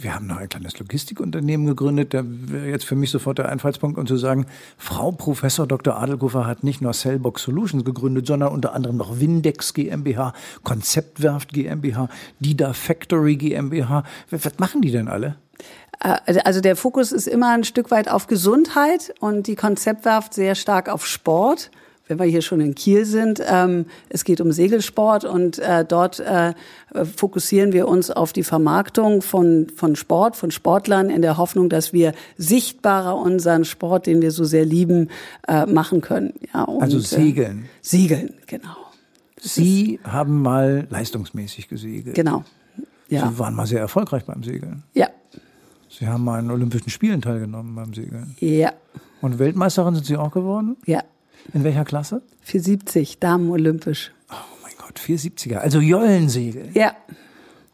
Wir 0.00 0.14
haben 0.14 0.26
noch 0.28 0.36
ein 0.36 0.48
kleines 0.48 0.78
Logistikunternehmen 0.78 1.66
gegründet. 1.66 2.14
Da 2.14 2.22
wäre 2.24 2.68
jetzt 2.68 2.84
für 2.84 2.94
mich 2.94 3.10
sofort 3.10 3.38
der 3.38 3.48
Einfallspunkt, 3.48 3.98
um 3.98 4.06
zu 4.06 4.16
sagen, 4.16 4.46
Frau 4.76 5.10
Professor 5.10 5.66
Dr. 5.66 5.96
Adelkofer 6.00 6.46
hat 6.46 6.62
nicht 6.62 6.80
nur 6.80 6.92
Cellbox 6.92 7.48
Solutions 7.58 7.84
gegründet, 7.84 8.26
sondern 8.26 8.52
unter 8.52 8.74
anderem 8.74 8.96
noch 8.96 9.18
Windex 9.18 9.74
GmbH, 9.74 10.32
Konzeptwerft 10.62 11.52
GmbH, 11.52 12.08
Dida 12.38 12.72
Factory 12.72 13.36
GmbH. 13.36 14.04
Was 14.30 14.58
machen 14.58 14.80
die 14.80 14.92
denn 14.92 15.08
alle? 15.08 15.36
Äh, 16.00 16.38
also 16.44 16.60
der 16.60 16.76
Fokus 16.76 17.10
ist 17.10 17.26
immer 17.26 17.50
ein 17.50 17.64
Stück 17.64 17.90
weit 17.90 18.08
auf 18.08 18.28
Gesundheit 18.28 19.12
und 19.20 19.46
die 19.46 19.56
Konzeptwerft 19.56 20.34
sehr 20.34 20.54
stark 20.54 20.88
auf 20.88 21.06
Sport. 21.06 21.70
Wenn 22.08 22.18
wir 22.18 22.26
hier 22.26 22.42
schon 22.42 22.60
in 22.60 22.74
Kiel 22.74 23.04
sind, 23.04 23.40
ähm, 23.46 23.86
es 24.08 24.24
geht 24.24 24.40
um 24.40 24.50
Segelsport 24.50 25.24
und 25.24 25.58
äh, 25.58 25.84
dort 25.84 26.20
äh, 26.20 26.54
fokussieren 27.16 27.72
wir 27.72 27.86
uns 27.86 28.10
auf 28.10 28.32
die 28.32 28.42
Vermarktung 28.42 29.22
von, 29.22 29.68
von 29.74 29.94
Sport, 29.94 30.36
von 30.36 30.50
Sportlern 30.50 31.10
in 31.10 31.22
der 31.22 31.36
Hoffnung, 31.36 31.68
dass 31.68 31.92
wir 31.92 32.12
sichtbarer 32.36 33.16
unseren 33.16 33.64
Sport, 33.64 34.06
den 34.06 34.22
wir 34.22 34.30
so 34.30 34.44
sehr 34.44 34.64
lieben, 34.64 35.08
äh, 35.46 35.66
machen 35.66 36.00
können. 36.00 36.34
Ja, 36.52 36.64
und, 36.64 36.82
also 36.82 36.98
Segeln. 36.98 37.64
Äh, 37.64 37.68
Segeln, 37.82 38.34
genau. 38.46 38.76
Sie 39.40 40.00
haben 40.02 40.42
mal 40.42 40.88
leistungsmäßig 40.90 41.68
gesegelt. 41.68 42.16
Genau. 42.16 42.44
Ja. 43.08 43.28
Sie 43.28 43.38
waren 43.38 43.54
mal 43.54 43.66
sehr 43.66 43.80
erfolgreich 43.80 44.24
beim 44.24 44.42
Segeln. 44.42 44.82
Ja, 44.94 45.08
Sie 45.98 46.06
haben 46.06 46.24
mal 46.24 46.38
an 46.38 46.50
Olympischen 46.50 46.90
Spielen 46.90 47.20
teilgenommen 47.20 47.74
beim 47.74 47.94
Segeln. 47.94 48.36
Ja. 48.40 48.72
Und 49.20 49.38
Weltmeisterin 49.38 49.94
sind 49.94 50.06
Sie 50.06 50.16
auch 50.16 50.30
geworden? 50.30 50.76
Ja. 50.86 51.02
In 51.52 51.64
welcher 51.64 51.84
Klasse? 51.84 52.22
470, 52.42 53.18
Damen 53.18 53.50
olympisch. 53.50 54.12
Oh 54.30 54.34
mein 54.62 54.72
Gott, 54.78 54.98
470er. 55.00 55.56
Also 55.56 55.80
Jollensegeln. 55.80 56.70
Ja. 56.74 56.92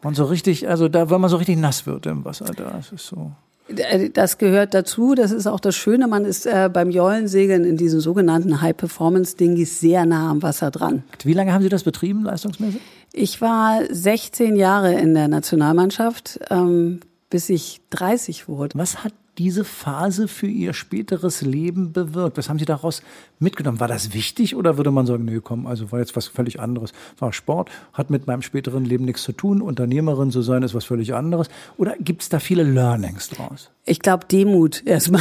Und 0.02 0.16
so 0.16 0.24
richtig, 0.24 0.68
also 0.68 0.88
da, 0.88 1.10
wenn 1.10 1.20
man 1.20 1.30
so 1.30 1.36
richtig 1.36 1.58
nass 1.58 1.86
wird 1.86 2.06
im 2.06 2.24
Wasser, 2.24 2.44
das 2.44 2.92
ist 2.92 3.06
so. 3.06 3.32
Äh, 3.68 4.10
das 4.10 4.38
gehört 4.38 4.74
dazu. 4.74 5.14
Das 5.14 5.32
ist 5.32 5.46
auch 5.46 5.60
das 5.60 5.74
Schöne. 5.74 6.06
Man 6.06 6.24
ist 6.24 6.46
äh, 6.46 6.68
beim 6.72 6.90
Jollensegeln 6.90 7.64
in 7.64 7.76
diesen 7.76 8.00
sogenannten 8.00 8.60
High-Performance-Dingis 8.60 9.80
sehr 9.80 10.04
nah 10.04 10.30
am 10.30 10.42
Wasser 10.42 10.70
dran. 10.70 11.04
Wie 11.22 11.32
lange 11.32 11.52
haben 11.52 11.62
Sie 11.62 11.70
das 11.70 11.84
betrieben, 11.84 12.24
leistungsmäßig? 12.24 12.80
Ich 13.12 13.40
war 13.40 13.80
16 13.88 14.56
Jahre 14.56 14.94
in 14.94 15.14
der 15.14 15.28
Nationalmannschaft. 15.28 16.40
Ähm, 16.50 17.00
bis 17.34 17.48
ich 17.50 17.80
30 17.90 18.46
wurde. 18.46 18.78
Was 18.78 19.02
hat 19.02 19.12
diese 19.38 19.64
Phase 19.64 20.28
für 20.28 20.46
Ihr 20.46 20.72
späteres 20.72 21.42
Leben 21.42 21.92
bewirkt? 21.92 22.38
Was 22.38 22.48
haben 22.48 22.60
Sie 22.60 22.64
daraus 22.64 23.02
mitgenommen? 23.44 23.78
War 23.78 23.88
das 23.88 24.12
wichtig 24.12 24.56
oder 24.56 24.76
würde 24.76 24.90
man 24.90 25.06
sagen, 25.06 25.24
nee, 25.24 25.40
komm, 25.42 25.66
also 25.66 25.92
war 25.92 26.00
jetzt 26.00 26.16
was 26.16 26.26
völlig 26.26 26.58
anderes? 26.58 26.92
War 27.18 27.32
Sport, 27.32 27.70
hat 27.92 28.10
mit 28.10 28.26
meinem 28.26 28.42
späteren 28.42 28.84
Leben 28.84 29.04
nichts 29.04 29.22
zu 29.22 29.32
tun, 29.32 29.62
Unternehmerin 29.62 30.32
zu 30.32 30.42
sein 30.42 30.62
ist 30.62 30.74
was 30.74 30.84
völlig 30.84 31.14
anderes? 31.14 31.48
Oder 31.76 31.94
gibt 32.00 32.22
es 32.22 32.28
da 32.28 32.40
viele 32.40 32.64
Learnings 32.64 33.28
draus? 33.28 33.70
Ich 33.86 34.00
glaube 34.00 34.24
Demut 34.26 34.82
erstmal 34.86 35.20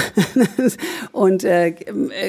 und 1.11 1.43
äh, 1.43 1.75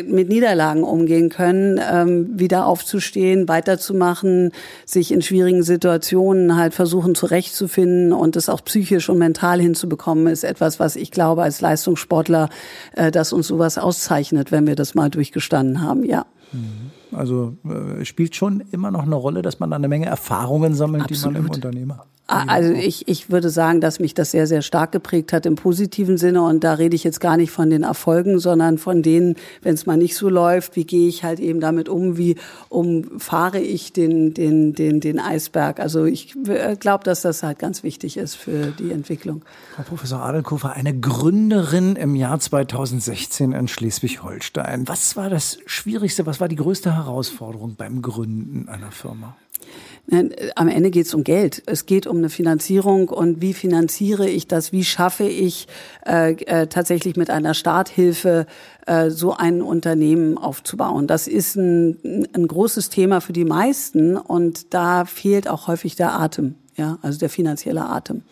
mit 0.05 0.29
Niederlagen 0.29 0.83
umgehen 0.83 1.29
können, 1.29 1.81
ähm, 1.93 2.37
wieder 2.37 2.67
aufzustehen, 2.67 3.47
weiterzumachen, 3.47 4.51
sich 4.85 5.13
in 5.13 5.23
schwierigen 5.23 5.63
Situationen 5.63 6.57
halt 6.57 6.75
versuchen 6.75 7.15
zurechtzufinden 7.15 8.13
und 8.13 8.35
es 8.35 8.49
auch 8.49 8.65
psychisch 8.65 9.09
und 9.09 9.19
mental 9.19 9.61
hinzubekommen, 9.61 10.27
ist 10.27 10.43
etwas, 10.43 10.81
was 10.81 10.97
ich 10.97 11.13
glaube 11.13 11.45
als 11.45 11.61
Leistungssportler, 11.61 12.49
äh, 12.97 13.13
dass 13.13 13.33
uns 13.33 13.47
sowas 13.47 13.79
auszeichnet, 13.79 14.51
wenn 14.51 14.67
wir 14.67 14.75
das 14.75 14.97
mal 14.97 15.11
durchgestanden 15.11 15.83
haben. 15.83 15.84
Ja. 16.05 16.27
Mhm. 16.53 16.91
Also 17.17 17.57
äh, 17.65 18.05
spielt 18.05 18.35
schon 18.35 18.61
immer 18.73 18.91
noch 18.91 19.03
eine 19.03 19.15
Rolle, 19.15 19.43
dass 19.43 19.61
man 19.61 19.71
da 19.71 19.77
eine 19.77 19.89
Menge 19.89 20.07
Erfahrungen 20.07 20.75
sammelt, 20.75 21.05
Absolut. 21.05 21.37
die 21.37 21.41
man 21.41 21.47
im 21.47 21.51
Unternehmen 21.51 21.99
hat. 21.99 22.07
Also 22.27 22.73
ich, 22.73 23.07
ich 23.07 23.31
würde 23.31 23.51
sagen, 23.51 23.83
dass 23.83 24.01
mich 24.01 24.15
das 24.15 24.31
sehr, 24.31 24.47
sehr 24.47 24.63
stark 24.63 24.93
geprägt 24.93 25.35
hat 25.35 25.45
im 25.45 25.57
positiven 25.57 26.17
Sinne. 26.17 26.43
Und 26.43 26.65
da 26.65 26.73
rede 26.73 26.97
ich 26.97 27.05
jetzt 27.05 27.21
gar 27.21 27.37
nicht 27.37 27.51
von 27.51 27.69
den 27.69 27.83
Erfolgen, 27.83 28.39
sondern 28.39 28.79
von 28.79 29.03
denen, 29.03 29.37
wenn 29.61 29.75
es 29.75 29.85
mal 29.85 29.99
nicht 29.99 30.17
so 30.17 30.31
läuft, 30.31 30.75
wie 30.75 30.85
gehe 30.85 31.07
ich 31.07 31.23
halt 31.23 31.39
eben 31.39 31.61
damit 31.61 31.91
um, 31.91 32.17
wie 32.17 32.37
umfahre 32.71 33.61
ich 33.61 33.93
den, 33.93 34.33
den, 34.33 34.73
den, 34.73 35.01
den 35.01 35.21
Eisberg. 35.21 35.81
Also 35.81 36.07
ich 36.07 36.35
glaube, 36.81 37.05
dass 37.05 37.21
das 37.21 37.43
halt 37.43 37.59
ganz 37.59 37.83
wichtig 37.83 38.17
ist 38.17 38.37
für 38.37 38.69
die 38.69 38.91
Entwicklung. 38.91 39.43
Frau 39.77 39.83
Professor 39.83 40.21
Adelkofer, 40.21 40.73
eine 40.73 40.99
Gründerin 40.99 41.95
im 41.95 42.17
Jahr 42.17 42.41
2016 42.41 43.53
in 43.53 43.69
Schleswig-Holstein. 43.69 44.89
Was 44.89 45.17
war 45.17 45.29
das 45.29 45.59
Schwierigste, 45.67 46.25
was 46.25 46.41
war 46.41 46.49
die 46.49 46.57
größte 46.57 46.95
Herausforderung 46.95 47.75
beim 47.77 48.01
Gründen 48.01 48.67
einer 48.71 48.93
Firma? 48.93 49.37
Am 50.55 50.69
Ende 50.69 50.91
geht 50.91 51.07
es 51.07 51.15
um 51.15 51.25
Geld. 51.25 51.63
Es 51.65 51.87
geht 51.87 52.07
um 52.07 52.19
eine 52.19 52.29
Finanzierung 52.29 53.09
und 53.09 53.41
wie 53.41 53.55
finanziere 53.55 54.29
ich 54.29 54.47
das? 54.47 54.71
Wie 54.71 54.85
schaffe 54.85 55.25
ich 55.25 55.67
äh, 56.07 56.33
äh, 56.33 56.67
tatsächlich 56.67 57.17
mit 57.17 57.31
einer 57.31 57.55
Starthilfe 57.55 58.47
äh, 58.87 59.09
so 59.09 59.35
ein 59.35 59.63
Unternehmen 59.63 60.37
aufzubauen? 60.37 61.07
Das 61.07 61.27
ist 61.27 61.57
ein, 61.57 62.29
ein 62.35 62.47
großes 62.47 62.91
Thema 62.91 63.23
für 63.23 63.33
die 63.33 63.47
meisten 63.47 64.19
und 64.19 64.75
da 64.75 65.07
fehlt 65.07 65.49
auch 65.49 65.69
häufig 65.69 65.97
der 65.97 66.13
Atem, 66.21 66.57
ja, 66.77 66.99
also 67.01 67.19
der 67.19 67.31
finanzielle 67.31 67.87
Atem. 67.87 68.23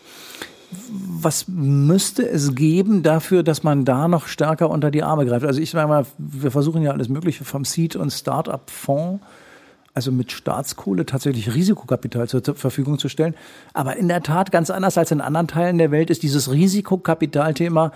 was 0.95 1.47
müsste 1.49 2.29
es 2.29 2.55
geben 2.55 3.03
dafür, 3.03 3.43
dass 3.43 3.63
man 3.63 3.87
da 3.87 4.09
noch 4.09 4.27
stärker 4.27 4.69
unter 4.69 4.91
die 4.91 5.03
Arme 5.03 5.25
greift? 5.25 5.47
Also 5.47 5.61
ich 5.61 5.71
sage 5.71 5.89
mal, 5.89 6.05
wir 6.19 6.51
versuchen 6.51 6.83
ja 6.83 6.91
alles 6.91 7.09
Mögliche 7.09 7.45
vom 7.45 7.65
Seed- 7.65 7.97
und 7.97 8.11
Start-up-Fonds 8.11 9.23
also 9.95 10.11
mit 10.13 10.33
Staatskohle 10.33 11.07
tatsächlich 11.07 11.55
Risikokapital 11.55 12.29
zur 12.29 12.43
Verfügung 12.55 12.99
zu 12.99 13.09
stellen. 13.09 13.35
Aber 13.75 13.97
in 13.97 14.09
der 14.09 14.23
Tat, 14.23 14.51
ganz 14.51 14.71
anders 14.71 14.97
als 14.99 15.11
in 15.11 15.21
anderen 15.21 15.49
Teilen 15.49 15.79
der 15.79 15.91
Welt, 15.91 16.11
ist 16.11 16.23
dieses 16.23 16.51
Risikokapitalthema 16.51 17.93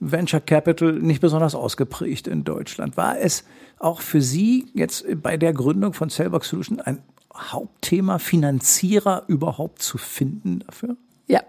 Venture 0.00 0.40
Capital 0.40 0.92
nicht 0.94 1.20
besonders 1.20 1.54
ausgeprägt 1.54 2.26
in 2.26 2.44
Deutschland. 2.44 2.96
War 2.96 3.18
es 3.18 3.44
auch 3.78 4.00
für 4.00 4.22
Sie 4.22 4.66
jetzt 4.74 5.04
bei 5.22 5.36
der 5.36 5.52
Gründung 5.52 5.92
von 5.92 6.08
Cellbox 6.08 6.48
Solution 6.48 6.80
ein 6.80 7.02
Hauptthema, 7.34 8.18
Finanzierer 8.18 9.24
überhaupt 9.28 9.82
zu 9.82 9.98
finden 9.98 10.60
dafür? 10.66 10.96
Ja, 11.26 11.42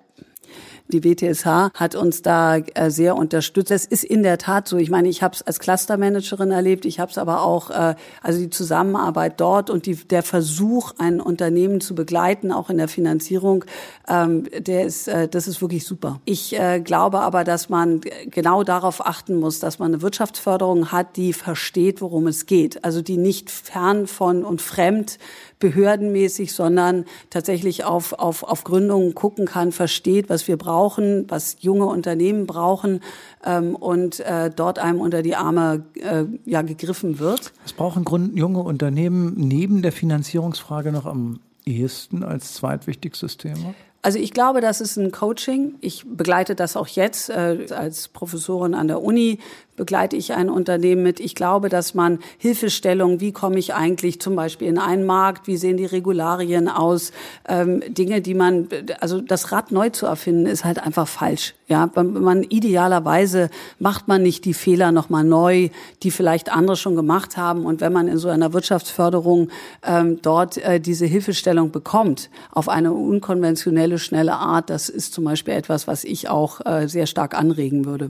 die 0.92 1.04
WTSH 1.04 1.72
hat 1.74 1.96
uns 1.96 2.22
da 2.22 2.58
äh, 2.58 2.90
sehr 2.90 3.16
unterstützt. 3.16 3.72
Es 3.72 3.86
ist 3.86 4.04
in 4.04 4.24
der 4.24 4.38
Tat 4.38 4.68
so. 4.68 4.78
Ich 4.78 4.90
meine, 4.90 5.10
ich 5.10 5.24
habe 5.24 5.36
es 5.36 5.42
als 5.42 5.60
Clustermanagerin 5.60 6.52
erlebt. 6.52 6.86
Ich 6.86 7.00
habe 7.00 7.12
es 7.12 7.18
aber 7.18 7.42
auch, 7.42 7.70
äh, 7.70 7.96
also 8.22 8.40
die 8.40 8.50
Zusammenarbeit 8.50 9.40
dort 9.40 9.70
und 9.70 9.86
die, 9.86 9.96
der 9.96 10.24
Versuch, 10.24 10.94
ein 10.98 11.22
Unternehmen 11.22 11.82
zu 11.82 11.96
begleiten, 11.96 12.52
auch 12.52 12.70
in 12.70 12.78
der 12.78 12.88
Finanzierung, 12.88 13.66
ähm, 14.08 14.48
der 14.58 14.86
ist, 14.86 15.08
äh, 15.08 15.28
das 15.28 15.48
ist 15.48 15.62
wirklich 15.62 15.86
super. 15.86 16.20
Ich 16.26 16.58
äh, 16.58 16.80
glaube 16.80 17.22
aber, 17.22 17.44
dass 17.44 17.70
man 17.70 18.02
genau 18.28 18.64
darauf 18.64 19.06
achten 19.06 19.40
muss, 19.40 19.60
dass 19.60 19.80
man 19.80 19.94
eine 19.94 20.02
Wirtschaftsförderung 20.02 20.92
hat, 20.92 21.16
die 21.18 21.34
versteht, 21.34 22.02
worum 22.02 22.28
es 22.28 22.46
geht. 22.46 22.84
Also 22.84 23.02
die 23.02 23.18
nicht 23.18 23.50
fern 23.50 24.08
von 24.08 24.44
und 24.44 24.62
fremd 24.62 25.18
behördenmäßig, 25.62 26.52
sondern 26.52 27.06
tatsächlich 27.30 27.86
auf, 27.86 28.12
auf, 28.12 28.44
auf 28.44 28.66
Gründungen 28.66 29.16
gucken 29.16 29.46
kann, 29.46 29.72
versteht, 29.72 30.30
was 30.30 30.50
wir 30.50 30.58
brauchen, 30.58 31.26
was 31.30 31.56
junge 31.62 31.86
Unternehmen 31.86 32.46
brauchen 32.46 33.00
ähm, 33.46 33.76
und 33.76 34.20
äh, 34.20 34.50
dort 34.54 34.80
einem 34.80 35.00
unter 35.00 35.22
die 35.22 35.38
Arme 35.38 35.86
äh, 35.96 36.26
ja, 36.44 36.62
gegriffen 36.64 37.20
wird. 37.20 37.54
Was 37.64 37.72
brauchen 37.72 38.04
Grund 38.04 38.38
junge 38.38 38.60
Unternehmen 38.60 39.36
neben 39.38 39.82
der 39.82 39.94
Finanzierungsfrage 39.94 40.92
noch 40.92 41.06
am 41.06 41.40
ehesten 41.66 42.24
als 42.24 42.56
zweitwichtigstes 42.56 43.38
Thema? 43.38 43.74
Also 44.04 44.18
ich 44.18 44.34
glaube, 44.34 44.62
das 44.62 44.82
ist 44.82 44.98
ein 44.98 45.12
Coaching. 45.12 45.76
Ich 45.80 46.06
begleite 46.08 46.56
das 46.56 46.76
auch 46.76 46.88
jetzt 46.88 47.30
äh, 47.30 47.68
als 47.70 48.08
Professorin 48.08 48.74
an 48.74 48.88
der 48.88 49.04
Uni 49.04 49.38
begleite 49.76 50.16
ich 50.16 50.34
ein 50.34 50.50
Unternehmen 50.50 51.04
mit. 51.04 51.20
Ich 51.20 51.36
glaube, 51.36 51.70
dass 51.70 51.94
man 51.94 52.20
Hilfestellung, 52.38 53.20
wie 53.20 53.32
komme 53.32 53.58
ich 53.60 53.74
eigentlich 53.74 54.20
zum 54.22 54.36
Beispiel 54.36 54.68
in 54.68 54.78
einen 54.78 55.06
Markt, 55.06 55.48
wie 55.48 55.58
sehen 55.58 55.78
die 55.78 55.86
Regularien 55.86 56.68
aus, 56.68 57.12
ähm, 57.48 57.82
Dinge, 57.88 58.22
die 58.22 58.34
man, 58.34 58.68
also 59.00 59.22
das 59.22 59.52
Rad 59.52 59.72
neu 59.72 59.90
zu 59.90 60.06
erfinden, 60.06 60.46
ist 60.46 60.66
halt 60.66 60.84
einfach 60.84 61.08
falsch. 61.08 61.54
Ja, 61.68 61.90
man 61.96 62.44
idealerweise 62.44 63.50
macht 63.80 64.10
man 64.10 64.22
nicht 64.24 64.44
die 64.44 64.54
Fehler 64.54 64.92
nochmal 64.92 65.24
neu, 65.24 65.70
die 66.04 66.12
vielleicht 66.12 66.52
andere 66.52 66.76
schon 66.76 66.98
gemacht 66.98 67.38
haben. 67.38 67.66
Und 67.66 67.80
wenn 67.80 67.94
man 67.94 68.10
in 68.10 68.18
so 68.18 68.28
einer 68.28 68.52
Wirtschaftsförderung 68.52 69.50
ähm, 69.84 70.20
dort 70.22 70.58
äh, 70.58 70.82
diese 70.82 71.06
Hilfestellung 71.06 71.72
bekommt, 71.72 72.30
auf 72.52 72.68
eine 72.68 72.92
unkonventionelle, 72.92 74.00
schnelle 74.00 74.34
Art, 74.34 74.70
das 74.70 74.90
ist 74.90 75.14
zum 75.14 75.24
Beispiel 75.24 75.54
etwas, 75.54 75.88
was 75.88 76.04
ich 76.04 76.28
auch 76.28 76.60
äh, 76.66 76.90
sehr 76.90 77.08
stark 77.08 77.38
anregen 77.38 77.86
würde. 77.86 78.10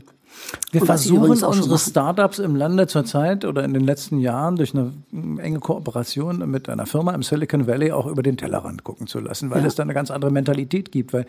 Wir 0.71 0.85
versuchen 0.85 1.43
unsere 1.43 1.77
Startups 1.77 2.39
im 2.39 2.55
Lande 2.55 2.87
zurzeit 2.87 3.45
oder 3.45 3.63
in 3.63 3.73
den 3.73 3.83
letzten 3.83 4.19
Jahren 4.19 4.55
durch 4.55 4.73
eine 4.73 4.93
enge 5.11 5.59
Kooperation 5.59 6.49
mit 6.49 6.69
einer 6.69 6.85
Firma 6.85 7.13
im 7.13 7.23
Silicon 7.23 7.67
Valley 7.67 7.91
auch 7.91 8.05
über 8.05 8.23
den 8.23 8.37
Tellerrand 8.37 8.83
gucken 8.83 9.07
zu 9.07 9.19
lassen, 9.19 9.49
weil 9.49 9.61
ja. 9.61 9.67
es 9.67 9.75
da 9.75 9.83
eine 9.83 9.93
ganz 9.93 10.11
andere 10.11 10.31
Mentalität 10.31 10.91
gibt, 10.91 11.13
weil 11.13 11.25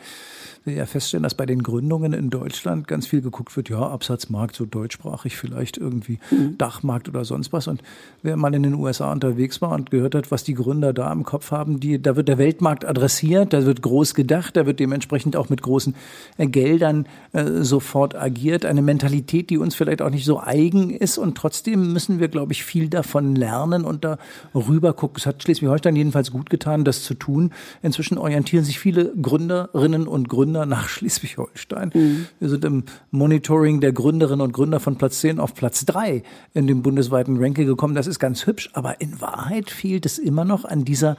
wir 0.65 0.75
ja 0.75 0.87
feststellen, 0.87 1.25
dass 1.25 1.35
bei 1.35 1.47
den 1.47 1.63
Gründungen 1.63 2.13
in 2.13 2.31
Deutschland 2.31 2.87
ganz 2.87 3.07
viel 3.07 3.21
geguckt 3.21 3.57
wird, 3.57 3.69
ja, 3.69 3.81
Absatzmarkt, 3.81 4.55
so 4.55 4.65
deutschsprachig 4.65 5.37
vielleicht 5.37 5.77
irgendwie, 5.77 6.19
mhm. 6.31 6.57
Dachmarkt 6.57 7.09
oder 7.09 7.25
sonst 7.25 7.53
was. 7.53 7.67
Und 7.67 7.83
wer 8.23 8.37
mal 8.37 8.55
in 8.55 8.63
den 8.63 8.75
USA 8.75 9.11
unterwegs 9.11 9.61
war 9.61 9.73
und 9.73 9.91
gehört 9.91 10.15
hat, 10.15 10.31
was 10.31 10.45
die 10.45 10.55
Gründer 10.55 10.93
da 10.93 11.13
im 11.13 11.25
Kopf 11.25 11.51
haben, 11.51 11.81
die, 11.81 12.01
da 12.01 12.15
wird 12.15 12.29
der 12.29 12.39
Weltmarkt 12.39 12.85
adressiert, 12.85 13.53
da 13.53 13.67
wird 13.67 13.83
groß 13.83 14.15
gedacht, 14.15 14.57
da 14.57 14.67
wird 14.67 14.79
dementsprechend 14.79 15.37
auch 15.37 15.49
mit 15.49 15.63
großen 15.63 15.95
Geldern 16.39 17.07
äh, 17.33 17.63
sofort 17.63 18.15
agiert. 18.15 18.65
Eine 18.65 18.83
Mentalität, 18.93 19.51
die 19.51 19.59
uns 19.59 19.75
vielleicht 19.75 20.03
auch 20.03 20.11
nicht 20.11 20.25
so 20.27 20.39
eigen 20.39 20.91
ist 20.91 21.19
und 21.19 21.37
trotzdem 21.37 21.93
müssen 21.93 22.21
wir, 22.21 22.29
glaube 22.29 22.53
ich, 22.53 22.63
viel 22.63 22.89
davon 22.89 23.35
lernen 23.35 23.85
und 23.85 24.05
da 24.05 24.19
rüber 24.55 24.93
gucken. 24.93 25.17
Es 25.19 25.27
hat 25.27 25.43
Schleswig-Holstein 25.43 25.97
jedenfalls 25.97 26.31
gut 26.31 26.51
getan, 26.51 26.85
das 26.85 27.03
zu 27.03 27.15
tun. 27.15 27.53
Inzwischen 27.83 28.19
orientieren 28.19 28.65
sich 28.65 28.79
viele 28.79 29.13
Gründerinnen 29.17 30.07
und 30.07 30.29
Gründer 30.29 30.43
Gründer 30.43 30.67
nach 30.67 30.89
Schleswig-Holstein. 30.89 31.91
Mhm. 31.95 32.27
Wir 32.41 32.49
sind 32.49 32.65
im 32.65 32.85
Monitoring 33.11 33.81
der 33.81 33.93
Gründerinnen 33.93 34.41
und 34.41 34.53
Gründer 34.53 34.81
von 34.81 34.97
Platz 34.97 35.21
10 35.21 35.39
auf 35.39 35.55
Platz 35.55 35.85
3 35.85 36.23
in 36.53 36.67
dem 36.67 36.83
bundesweiten 36.83 37.37
Ranking 37.39 37.67
gekommen. 37.67 37.95
Das 37.95 38.07
ist 38.07 38.19
ganz 38.19 38.47
hübsch, 38.47 38.71
aber 38.73 39.01
in 39.01 39.21
Wahrheit 39.21 39.71
fehlt 39.71 40.05
es 40.05 40.19
immer 40.19 40.45
noch 40.45 40.65
an 40.65 40.85
dieser 40.85 41.17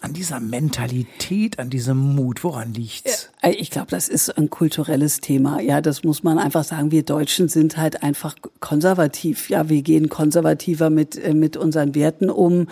an 0.00 0.12
dieser 0.14 0.40
Mentalität, 0.40 1.60
an 1.60 1.70
diesem 1.70 1.96
Mut? 1.96 2.42
Woran 2.42 2.74
liegt's? 2.74 3.30
Ich 3.44 3.70
glaube, 3.70 3.88
das 3.90 4.08
ist 4.08 4.38
ein 4.38 4.50
kulturelles 4.50 5.20
Thema. 5.20 5.60
Ja, 5.60 5.80
das 5.80 6.04
muss 6.04 6.22
man 6.22 6.38
einfach 6.38 6.62
sagen. 6.62 6.92
Wir 6.92 7.02
Deutschen 7.02 7.48
sind 7.48 7.76
halt 7.76 8.04
einfach 8.04 8.36
konservativ. 8.60 9.50
Ja, 9.50 9.68
wir 9.68 9.82
gehen 9.82 10.08
konservativer 10.08 10.90
mit 10.90 11.18
äh, 11.18 11.34
mit 11.34 11.56
unseren 11.56 11.96
Werten 11.96 12.30
um. 12.30 12.68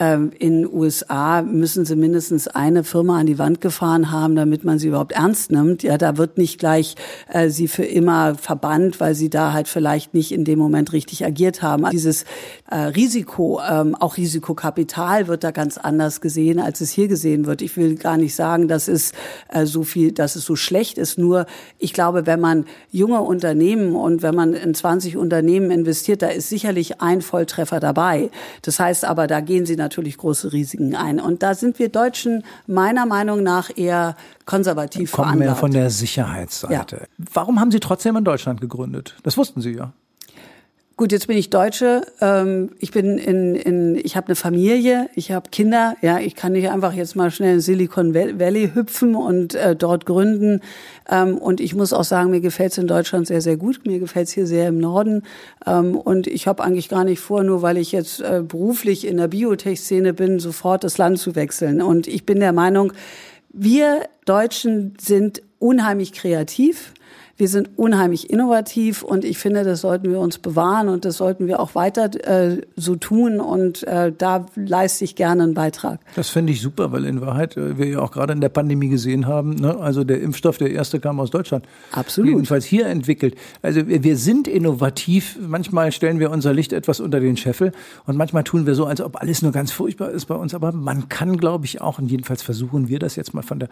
Ähm, 0.00 0.32
in 0.38 0.66
USA 0.66 1.42
müssen 1.42 1.84
sie 1.84 1.94
mindestens 1.94 2.48
eine 2.48 2.84
Firma 2.84 3.20
an 3.20 3.26
die 3.26 3.38
Wand 3.38 3.60
gefahren 3.60 4.10
haben, 4.10 4.34
damit 4.34 4.64
man 4.64 4.78
sie 4.78 4.88
überhaupt 4.88 5.12
ernst 5.12 5.52
nimmt. 5.52 5.82
Ja, 5.82 5.98
da 5.98 6.16
wird 6.16 6.38
nicht 6.38 6.58
gleich 6.58 6.94
äh, 7.28 7.50
sie 7.50 7.68
für 7.68 7.84
immer 7.84 8.34
verbannt, 8.34 9.00
weil 9.00 9.14
sie 9.14 9.28
da 9.28 9.52
halt 9.52 9.68
vielleicht 9.68 10.14
nicht 10.14 10.32
in 10.32 10.46
dem 10.46 10.58
Moment 10.58 10.94
richtig 10.94 11.24
agiert 11.26 11.60
haben. 11.60 11.90
Dieses 11.90 12.24
äh, 12.70 12.76
Risiko, 12.76 13.60
ähm, 13.60 13.94
auch 13.94 14.16
Risikokapital 14.16 15.28
wird 15.28 15.44
da 15.44 15.50
ganz 15.50 15.76
anders 15.76 16.22
gesehen 16.22 16.60
als 16.60 16.80
es 16.80 16.90
hier 16.90 17.08
gesehen 17.08 17.44
wird. 17.44 17.60
Ich 17.60 17.76
will 17.76 17.96
gar 17.96 18.16
nicht 18.16 18.34
sagen, 18.34 18.68
dass 18.68 18.88
es 18.88 19.12
äh, 19.48 19.66
so 19.66 19.82
viel, 19.82 20.13
dass 20.18 20.36
es 20.36 20.44
so 20.44 20.56
schlecht 20.56 20.98
ist. 20.98 21.18
Nur 21.18 21.46
ich 21.78 21.92
glaube, 21.92 22.26
wenn 22.26 22.40
man 22.40 22.66
junge 22.90 23.20
Unternehmen 23.20 23.96
und 23.96 24.22
wenn 24.22 24.34
man 24.34 24.54
in 24.54 24.74
20 24.74 25.16
Unternehmen 25.16 25.70
investiert, 25.70 26.22
da 26.22 26.28
ist 26.28 26.48
sicherlich 26.48 27.00
ein 27.00 27.22
Volltreffer 27.22 27.80
dabei. 27.80 28.30
Das 28.62 28.80
heißt 28.80 29.04
aber, 29.04 29.26
da 29.26 29.40
gehen 29.40 29.66
sie 29.66 29.76
natürlich 29.76 30.16
große 30.16 30.52
Risiken 30.52 30.94
ein. 30.94 31.20
Und 31.20 31.42
da 31.42 31.54
sind 31.54 31.78
wir 31.78 31.88
Deutschen 31.88 32.44
meiner 32.66 33.06
Meinung 33.06 33.42
nach 33.42 33.70
eher 33.76 34.16
konservativ 34.46 35.12
Kommen 35.12 35.26
veranlagt. 35.26 35.50
mehr 35.50 35.56
von 35.56 35.70
der 35.70 35.90
Sicherheitsseite. 35.90 36.96
Ja. 36.96 37.24
Warum 37.32 37.60
haben 37.60 37.70
Sie 37.70 37.80
trotzdem 37.80 38.16
in 38.16 38.24
Deutschland 38.24 38.60
gegründet? 38.60 39.16
Das 39.22 39.36
wussten 39.36 39.60
Sie 39.60 39.72
ja. 39.72 39.92
Gut, 40.96 41.10
jetzt 41.10 41.26
bin 41.26 41.36
ich 41.36 41.50
Deutsche. 41.50 42.02
Ähm, 42.20 42.70
ich 42.78 42.92
bin 42.92 43.18
in, 43.18 43.56
in 43.56 43.96
ich 43.96 44.14
habe 44.16 44.28
eine 44.28 44.36
Familie, 44.36 45.10
ich 45.16 45.32
habe 45.32 45.50
Kinder. 45.50 45.96
Ja, 46.02 46.20
ich 46.20 46.36
kann 46.36 46.52
nicht 46.52 46.70
einfach 46.70 46.92
jetzt 46.92 47.16
mal 47.16 47.32
schnell 47.32 47.54
in 47.54 47.60
Silicon 47.60 48.14
Valley 48.14 48.70
hüpfen 48.72 49.16
und 49.16 49.56
äh, 49.56 49.74
dort 49.74 50.06
gründen. 50.06 50.60
Ähm, 51.10 51.36
und 51.36 51.60
ich 51.60 51.74
muss 51.74 51.92
auch 51.92 52.04
sagen, 52.04 52.30
mir 52.30 52.40
gefällt 52.40 52.70
es 52.70 52.78
in 52.78 52.86
Deutschland 52.86 53.26
sehr, 53.26 53.40
sehr 53.40 53.56
gut. 53.56 53.84
Mir 53.84 53.98
gefällt 53.98 54.28
es 54.28 54.34
hier 54.34 54.46
sehr 54.46 54.68
im 54.68 54.78
Norden. 54.78 55.24
Ähm, 55.66 55.96
und 55.96 56.28
ich 56.28 56.46
habe 56.46 56.62
eigentlich 56.62 56.88
gar 56.88 57.02
nicht 57.02 57.18
vor, 57.18 57.42
nur 57.42 57.60
weil 57.60 57.76
ich 57.76 57.90
jetzt 57.90 58.20
äh, 58.20 58.44
beruflich 58.46 59.04
in 59.04 59.16
der 59.16 59.26
Biotech-Szene 59.26 60.14
bin, 60.14 60.38
sofort 60.38 60.84
das 60.84 60.96
Land 60.96 61.18
zu 61.18 61.34
wechseln. 61.34 61.82
Und 61.82 62.06
ich 62.06 62.24
bin 62.24 62.38
der 62.38 62.52
Meinung, 62.52 62.92
wir 63.52 64.02
Deutschen 64.26 64.94
sind 65.00 65.42
unheimlich 65.58 66.12
kreativ. 66.12 66.92
Wir 67.36 67.48
sind 67.48 67.70
unheimlich 67.76 68.30
innovativ 68.30 69.02
und 69.02 69.24
ich 69.24 69.38
finde, 69.38 69.64
das 69.64 69.80
sollten 69.80 70.10
wir 70.10 70.20
uns 70.20 70.38
bewahren 70.38 70.88
und 70.88 71.04
das 71.04 71.16
sollten 71.16 71.48
wir 71.48 71.58
auch 71.58 71.74
weiter 71.74 72.10
äh, 72.26 72.62
so 72.76 72.94
tun 72.94 73.40
und 73.40 73.82
äh, 73.84 74.12
da 74.16 74.46
leiste 74.54 75.04
ich 75.04 75.16
gerne 75.16 75.42
einen 75.42 75.54
Beitrag. 75.54 75.98
Das 76.14 76.28
finde 76.28 76.52
ich 76.52 76.60
super, 76.60 76.92
weil 76.92 77.04
in 77.04 77.20
Wahrheit 77.20 77.56
äh, 77.56 77.76
wir 77.76 77.86
ja 77.86 77.98
auch 77.98 78.12
gerade 78.12 78.32
in 78.32 78.40
der 78.40 78.50
Pandemie 78.50 78.88
gesehen 78.88 79.26
haben, 79.26 79.56
ne, 79.56 79.76
also 79.78 80.04
der 80.04 80.20
Impfstoff, 80.20 80.58
der 80.58 80.70
erste 80.70 81.00
kam 81.00 81.18
aus 81.18 81.30
Deutschland. 81.30 81.66
Absolut. 81.90 82.30
Jedenfalls 82.30 82.64
hier 82.64 82.86
entwickelt. 82.86 83.34
Also 83.62 83.88
wir, 83.88 84.04
wir 84.04 84.16
sind 84.16 84.46
innovativ. 84.46 85.36
Manchmal 85.40 85.90
stellen 85.90 86.20
wir 86.20 86.30
unser 86.30 86.52
Licht 86.52 86.72
etwas 86.72 87.00
unter 87.00 87.18
den 87.18 87.36
Scheffel 87.36 87.72
und 88.06 88.16
manchmal 88.16 88.44
tun 88.44 88.64
wir 88.66 88.76
so, 88.76 88.86
als 88.86 89.00
ob 89.00 89.20
alles 89.20 89.42
nur 89.42 89.50
ganz 89.50 89.72
furchtbar 89.72 90.10
ist 90.10 90.26
bei 90.26 90.36
uns. 90.36 90.54
Aber 90.54 90.70
man 90.70 91.08
kann, 91.08 91.36
glaube 91.36 91.64
ich, 91.64 91.80
auch, 91.80 91.98
und 91.98 92.10
jedenfalls 92.10 92.42
versuchen 92.42 92.88
wir 92.88 93.00
das 93.00 93.16
jetzt 93.16 93.34
mal 93.34 93.42
von 93.42 93.58
der 93.58 93.68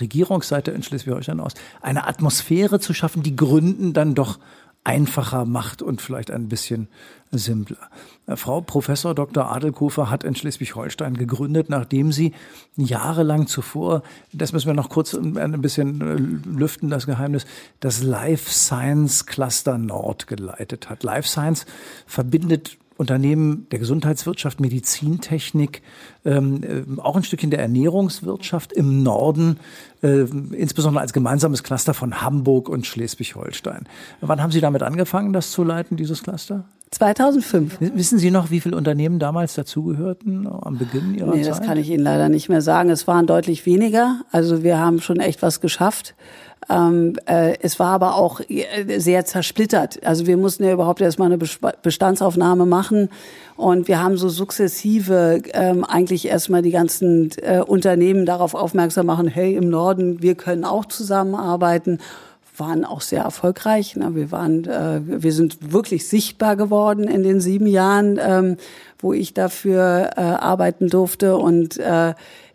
Regierungsseite 0.00 0.70
in 0.70 0.82
Schleswig-Holstein 0.82 1.40
aus, 1.40 1.54
eine 1.80 2.06
Atmosphäre 2.06 2.80
zu 2.80 2.91
schaffen, 2.94 3.22
die 3.22 3.36
Gründen 3.36 3.92
dann 3.92 4.14
doch 4.14 4.38
einfacher 4.84 5.44
macht 5.44 5.80
und 5.80 6.00
vielleicht 6.00 6.30
ein 6.30 6.48
bisschen 6.48 6.88
simpler. 7.30 7.78
Äh, 8.26 8.36
Frau 8.36 8.60
Professor 8.60 9.14
Dr. 9.14 9.50
Adelkofer 9.50 10.10
hat 10.10 10.24
in 10.24 10.34
Schleswig-Holstein 10.34 11.16
gegründet, 11.16 11.70
nachdem 11.70 12.10
sie 12.10 12.32
jahrelang 12.76 13.46
zuvor, 13.46 14.02
das 14.32 14.52
müssen 14.52 14.66
wir 14.66 14.74
noch 14.74 14.88
kurz 14.88 15.14
ein 15.14 15.62
bisschen 15.62 16.00
äh, 16.00 16.58
lüften, 16.58 16.90
das 16.90 17.06
Geheimnis, 17.06 17.46
das 17.80 18.02
Life 18.02 18.50
Science 18.50 19.26
Cluster 19.26 19.78
Nord 19.78 20.26
geleitet 20.26 20.90
hat. 20.90 21.04
Life 21.04 21.28
Science 21.28 21.64
verbindet 22.06 22.76
Unternehmen 22.96 23.66
der 23.70 23.78
Gesundheitswirtschaft, 23.78 24.60
Medizintechnik, 24.60 25.82
ähm, 26.24 26.62
äh, 26.62 27.00
auch 27.00 27.16
ein 27.16 27.24
Stückchen 27.24 27.50
der 27.50 27.60
Ernährungswirtschaft 27.60 28.72
im 28.72 29.02
Norden, 29.02 29.58
äh, 30.02 30.24
insbesondere 30.52 31.00
als 31.00 31.12
gemeinsames 31.12 31.62
Cluster 31.62 31.94
von 31.94 32.22
Hamburg 32.22 32.68
und 32.68 32.86
Schleswig-Holstein. 32.86 33.88
Wann 34.20 34.42
haben 34.42 34.52
Sie 34.52 34.60
damit 34.60 34.82
angefangen, 34.82 35.32
das 35.32 35.50
zu 35.50 35.64
leiten, 35.64 35.96
dieses 35.96 36.22
Cluster? 36.22 36.64
2005. 36.92 37.78
Wissen 37.80 38.18
Sie 38.18 38.30
noch, 38.30 38.50
wie 38.50 38.60
viele 38.60 38.76
Unternehmen 38.76 39.18
damals 39.18 39.54
dazugehörten 39.54 40.46
am 40.46 40.76
Beginn 40.76 41.14
Ihrer 41.14 41.26
nee, 41.26 41.32
Zeit? 41.32 41.40
Nee, 41.40 41.48
das 41.48 41.62
kann 41.62 41.78
ich 41.78 41.88
Ihnen 41.88 42.04
leider 42.04 42.28
nicht 42.28 42.48
mehr 42.50 42.60
sagen. 42.60 42.90
Es 42.90 43.06
waren 43.06 43.26
deutlich 43.26 43.64
weniger. 43.64 44.20
Also 44.30 44.62
wir 44.62 44.78
haben 44.78 45.00
schon 45.00 45.18
echt 45.18 45.40
was 45.40 45.60
geschafft. 45.60 46.14
Ähm, 46.68 47.16
äh, 47.26 47.56
es 47.60 47.78
war 47.78 47.88
aber 47.88 48.16
auch 48.16 48.40
äh, 48.40 48.98
sehr 48.98 49.24
zersplittert. 49.24 50.04
Also 50.04 50.26
wir 50.26 50.36
mussten 50.36 50.64
ja 50.64 50.72
überhaupt 50.72 51.00
erstmal 51.00 51.32
eine 51.32 51.38
Bestandsaufnahme 51.82 52.66
machen 52.66 53.08
und 53.56 53.88
wir 53.88 54.02
haben 54.02 54.16
so 54.16 54.28
sukzessive 54.28 55.42
ähm, 55.54 55.84
eigentlich 55.84 56.26
erstmal 56.28 56.62
die 56.62 56.70
ganzen 56.70 57.30
äh, 57.38 57.62
Unternehmen 57.66 58.26
darauf 58.26 58.54
aufmerksam 58.54 59.06
machen, 59.06 59.26
hey, 59.26 59.56
im 59.56 59.70
Norden, 59.70 60.22
wir 60.22 60.34
können 60.34 60.64
auch 60.64 60.84
zusammenarbeiten 60.84 61.98
waren 62.56 62.84
auch 62.84 63.00
sehr 63.00 63.22
erfolgreich. 63.22 63.96
Wir 63.96 64.30
waren, 64.30 64.64
äh, 64.64 65.00
wir 65.04 65.32
sind 65.32 65.72
wirklich 65.72 66.06
sichtbar 66.06 66.56
geworden 66.56 67.04
in 67.04 67.22
den 67.22 67.40
sieben 67.40 67.66
Jahren, 67.66 68.18
ähm, 68.20 68.56
wo 68.98 69.12
ich 69.12 69.34
dafür 69.34 70.10
äh, 70.16 70.20
arbeiten 70.20 70.88
durfte 70.88 71.36
und 71.36 71.78
äh, 71.78 72.14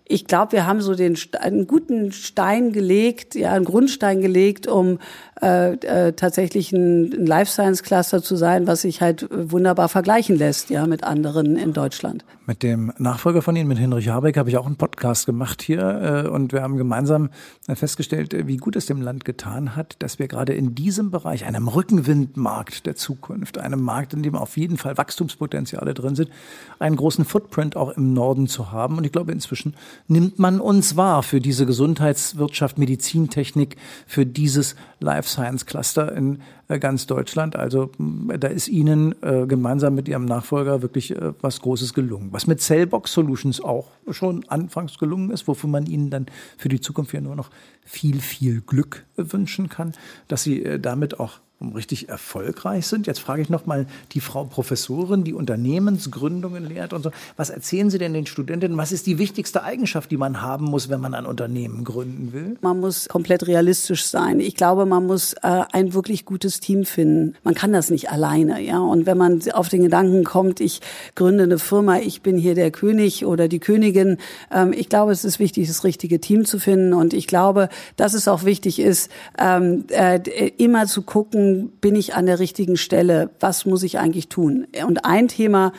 ich 0.09 0.25
glaube, 0.25 0.53
wir 0.53 0.65
haben 0.65 0.79
so 0.79 0.95
den 0.95 1.17
einen 1.39 1.67
guten 1.67 2.13
Stein 2.13 2.71
gelegt, 2.71 3.35
ja, 3.35 3.51
einen 3.51 3.65
Grundstein 3.65 4.21
gelegt, 4.21 4.65
um 4.65 4.99
äh, 5.41 5.73
äh, 5.73 6.13
tatsächlich 6.13 6.71
ein, 6.71 7.13
ein 7.13 7.25
Life 7.27 7.51
Science 7.51 7.83
Cluster 7.83 8.23
zu 8.23 8.35
sein, 8.35 8.65
was 8.65 8.81
sich 8.81 9.01
halt 9.01 9.27
wunderbar 9.31 9.87
vergleichen 9.87 10.35
lässt, 10.35 10.71
ja, 10.71 10.87
mit 10.87 11.03
anderen 11.03 11.57
in 11.57 11.73
Deutschland. 11.73 12.25
Mit 12.47 12.63
dem 12.63 12.91
Nachfolger 12.97 13.43
von 13.43 13.55
Ihnen, 13.55 13.67
mit 13.67 13.77
Hinrich 13.77 14.09
Habeck, 14.09 14.37
habe 14.37 14.49
ich 14.49 14.57
auch 14.57 14.65
einen 14.65 14.77
Podcast 14.77 15.27
gemacht 15.27 15.61
hier 15.61 16.23
äh, 16.25 16.27
und 16.27 16.53
wir 16.53 16.63
haben 16.63 16.77
gemeinsam 16.77 17.29
festgestellt, 17.67 18.33
äh, 18.33 18.47
wie 18.47 18.57
gut 18.57 18.75
es 18.75 18.87
dem 18.87 19.01
Land 19.01 19.25
getan 19.25 19.75
hat, 19.75 19.97
dass 19.99 20.17
wir 20.17 20.27
gerade 20.27 20.53
in 20.53 20.73
diesem 20.73 21.11
Bereich, 21.11 21.45
einem 21.45 21.67
Rückenwindmarkt 21.67 22.87
der 22.87 22.95
Zukunft, 22.95 23.59
einem 23.59 23.81
Markt, 23.81 24.13
in 24.13 24.23
dem 24.23 24.35
auf 24.35 24.57
jeden 24.57 24.77
Fall 24.77 24.97
Wachstumspotenziale 24.97 25.93
drin 25.93 26.15
sind, 26.15 26.31
einen 26.79 26.95
großen 26.95 27.25
Footprint 27.25 27.75
auch 27.75 27.91
im 27.91 28.13
Norden 28.13 28.47
zu 28.47 28.71
haben. 28.71 28.97
Und 28.97 29.03
ich 29.03 29.11
glaube, 29.11 29.31
inzwischen 29.33 29.75
nimmt 30.07 30.39
man 30.39 30.59
uns 30.59 30.95
wahr 30.95 31.21
für 31.21 31.41
diese 31.41 31.67
Gesundheitswirtschaft, 31.67 32.79
Medizintechnik, 32.79 33.75
für 34.07 34.25
dieses 34.25 34.75
Life 34.99 35.26
Science 35.27 35.65
Cluster 35.65 36.11
in 36.15 36.41
äh, 36.67 36.79
ganz 36.79 37.07
Deutschland. 37.07 37.55
Also 37.55 37.91
da 37.97 38.47
ist 38.47 38.67
Ihnen 38.67 39.15
äh, 39.21 39.45
gemeinsam 39.45 39.95
mit 39.95 40.07
Ihrem 40.07 40.25
Nachfolger 40.25 40.81
wirklich 40.81 41.15
äh, 41.15 41.33
was 41.41 41.61
Großes 41.61 41.93
gelungen. 41.93 42.29
Was 42.31 42.47
mit 42.47 42.61
Cellbox 42.61 43.13
Solutions 43.13 43.61
auch 43.61 43.87
schon 44.09 44.45
anfangs 44.47 44.97
gelungen 44.97 45.31
ist, 45.31 45.47
wofür 45.47 45.69
man 45.69 45.85
Ihnen 45.85 46.09
dann 46.09 46.25
für 46.57 46.69
die 46.69 46.81
Zukunft 46.81 47.13
ja 47.13 47.21
nur 47.21 47.35
noch 47.35 47.49
viel, 47.85 48.19
viel 48.19 48.61
Glück 48.61 49.05
wünschen 49.15 49.69
kann, 49.69 49.93
dass 50.27 50.43
Sie 50.43 50.79
damit 50.79 51.19
auch 51.19 51.39
richtig 51.59 52.07
erfolgreich 52.07 52.85
sind. 52.85 53.07
Jetzt 53.07 53.19
frage 53.19 53.41
ich 53.41 53.49
noch 53.49 53.65
mal 53.65 53.87
die 54.11 54.19
Frau 54.19 54.43
Professorin, 54.43 55.23
die 55.23 55.33
Unternehmensgründungen 55.33 56.65
lehrt 56.65 56.93
und 56.93 57.01
so. 57.03 57.11
Was 57.35 57.49
erzählen 57.49 57.89
Sie 57.89 57.97
denn 57.97 58.13
den 58.13 58.27
Studentinnen? 58.27 58.77
Was 58.77 58.91
ist 58.91 59.07
die 59.07 59.17
wichtigste 59.17 59.63
Eigenschaft, 59.63 60.11
die 60.11 60.17
man 60.17 60.41
haben 60.41 60.65
muss, 60.65 60.89
wenn 60.89 61.01
man 61.01 61.15
ein 61.15 61.25
Unternehmen 61.25 61.83
gründen 61.83 62.31
will? 62.31 62.57
Man 62.61 62.79
muss 62.79 63.07
komplett 63.09 63.47
realistisch 63.47 64.05
sein. 64.05 64.39
Ich 64.39 64.55
glaube, 64.55 64.85
man 64.85 65.07
muss 65.07 65.33
äh, 65.33 65.63
ein 65.71 65.95
wirklich 65.95 66.25
gutes 66.25 66.59
Team 66.59 66.85
finden. 66.85 67.35
Man 67.43 67.55
kann 67.55 67.73
das 67.73 67.89
nicht 67.89 68.11
alleine, 68.11 68.61
ja. 68.61 68.79
Und 68.79 69.07
wenn 69.07 69.17
man 69.17 69.41
auf 69.53 69.69
den 69.69 69.81
Gedanken 69.81 70.23
kommt, 70.23 70.59
ich 70.59 70.81
gründe 71.15 71.43
eine 71.43 71.57
Firma, 71.57 71.97
ich 71.97 72.21
bin 72.21 72.37
hier 72.37 72.53
der 72.53 72.69
König 72.69 73.25
oder 73.25 73.47
die 73.47 73.59
Königin, 73.59 74.17
ähm, 74.51 74.73
ich 74.73 74.89
glaube, 74.89 75.11
es 75.11 75.25
ist 75.25 75.39
wichtig, 75.39 75.67
das 75.67 75.83
richtige 75.83 76.21
Team 76.21 76.45
zu 76.45 76.59
finden. 76.59 76.93
Und 76.93 77.15
ich 77.15 77.25
glaube, 77.25 77.69
dass 77.95 78.13
es 78.13 78.27
auch 78.27 78.43
wichtig 78.43 78.79
ist, 78.79 79.11
ähm, 79.39 79.85
äh, 79.89 80.19
immer 80.57 80.85
zu 80.85 81.01
gucken, 81.01 81.46
bin 81.81 81.95
ich 81.95 82.15
an 82.15 82.25
der 82.25 82.39
richtigen 82.39 82.77
Stelle? 82.77 83.29
Was 83.39 83.65
muss 83.65 83.83
ich 83.83 83.99
eigentlich 83.99 84.29
tun? 84.29 84.67
Und 84.85 85.05
ein 85.05 85.27
Thema, 85.27 85.73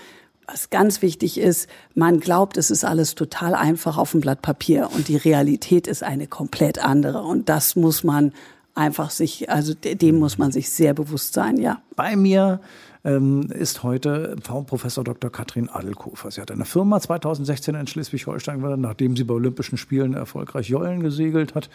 was 0.47 0.71
ganz 0.71 1.03
wichtig 1.03 1.39
ist, 1.39 1.69
man 1.95 2.21
glaubt, 2.21 2.57
es 2.57 2.71
ist 2.71 2.85
alles 2.85 3.15
total 3.15 3.55
einfach 3.55 3.99
auf 3.99 4.13
dem 4.13 4.21
Blatt 4.21 4.43
Papier 4.43 4.91
und 4.95 5.09
die 5.09 5.17
Realität 5.17 5.87
ist 5.87 6.03
eine 6.03 6.27
komplett 6.27 6.79
andere. 6.85 7.23
Und 7.23 7.49
das 7.49 7.77
muss 7.77 8.03
man 8.03 8.33
einfach 8.75 9.11
sich, 9.11 9.51
also 9.51 9.75
dem 9.75 10.19
muss 10.19 10.39
man 10.39 10.53
sich 10.53 10.71
sehr 10.71 10.95
bewusst 10.95 11.35
sein, 11.35 11.59
ja. 11.59 11.83
Bei 11.99 12.15
mir 12.15 12.61
ähm, 13.05 13.51
ist 13.51 13.83
heute 13.83 14.37
Frau 14.41 14.63
Professor 14.63 15.03
Dr. 15.03 15.33
Katrin 15.33 15.69
Adelkofer. 15.69 16.31
Sie 16.31 16.41
hat 16.41 16.53
eine 16.53 16.65
Firma 16.65 17.01
2016 17.01 17.75
in 17.75 17.89
Schleswig-Holstein, 17.89 18.61
nachdem 18.81 19.17
sie 19.17 19.25
bei 19.25 19.35
Olympischen 19.35 19.77
Spielen 19.77 20.15
erfolgreich 20.15 20.69
Jollen 20.69 21.01
gesegelt 21.01 21.57
hat. 21.57 21.69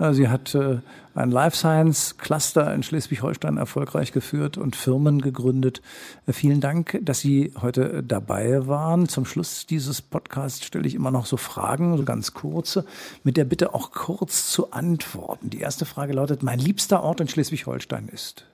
Äh, 0.00 0.12
sie 0.12 0.26
hat 0.26 0.56
äh, 0.56 0.78
ein 1.14 1.30
Life 1.30 1.56
Science 1.56 2.16
Cluster 2.18 2.74
in 2.74 2.82
Schleswig-Holstein 2.82 3.58
erfolgreich 3.58 4.10
geführt 4.10 4.58
und 4.58 4.74
Firmen 4.74 5.20
gegründet. 5.20 5.82
Äh, 6.26 6.32
vielen 6.32 6.60
Dank, 6.60 6.98
dass 7.02 7.20
Sie 7.20 7.52
heute 7.62 8.02
dabei 8.02 8.66
waren. 8.66 9.08
Zum 9.08 9.24
Schluss 9.24 9.66
dieses 9.66 10.02
Podcasts 10.02 10.64
stelle 10.64 10.88
ich 10.88 10.96
immer 10.96 11.12
noch 11.12 11.26
so 11.26 11.36
Fragen, 11.36 11.96
so 11.96 12.02
ganz 12.02 12.34
kurze, 12.34 12.84
mit 13.22 13.36
der 13.36 13.44
Bitte 13.44 13.72
auch 13.72 13.92
kurz 13.92 14.50
zu 14.50 14.72
antworten. 14.72 15.48
Die 15.48 15.60
erste 15.60 15.84
Frage 15.84 16.12
lautet, 16.14 16.42
mein 16.42 16.58
liebster 16.58 17.04
Ort 17.04 17.20
in 17.20 17.28
Schleswig-Holstein 17.28 18.08
ist? 18.08 18.46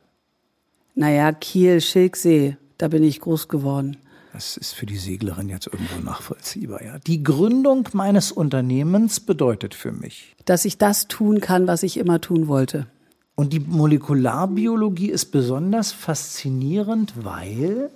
Naja, 0.97 1.31
Kiel, 1.33 1.83
Schilksee, 1.83 2.57
da 2.79 2.89
bin 2.89 3.05
ich 3.05 3.21
groß 3.21 3.49
geworden. 3.49 3.99
Das 4.33 4.57
ist 4.57 4.75
für 4.75 4.87
die 4.87 4.97
Seglerin 4.97 5.49
jetzt 5.51 5.67
irgendwo 5.67 6.01
nachvollziehbar, 6.01 6.83
ja. 6.83 6.99
Die 7.07 7.23
Gründung 7.23 7.89
meines 7.93 8.33
Unternehmens 8.33 9.21
bedeutet 9.21 9.75
für 9.75 9.93
mich, 9.93 10.35
dass 10.47 10.65
ich 10.65 10.79
das 10.79 11.07
tun 11.07 11.41
kann, 11.41 11.67
was 11.67 11.83
ich 11.83 11.99
immer 11.99 12.21
tun 12.21 12.49
wollte. 12.49 12.87
Und 13.35 13.53
die 13.53 13.61
Molekularbiologie 13.61 15.11
ist 15.11 15.27
besonders 15.27 15.93
faszinierend, 15.93 17.13
weil 17.23 17.91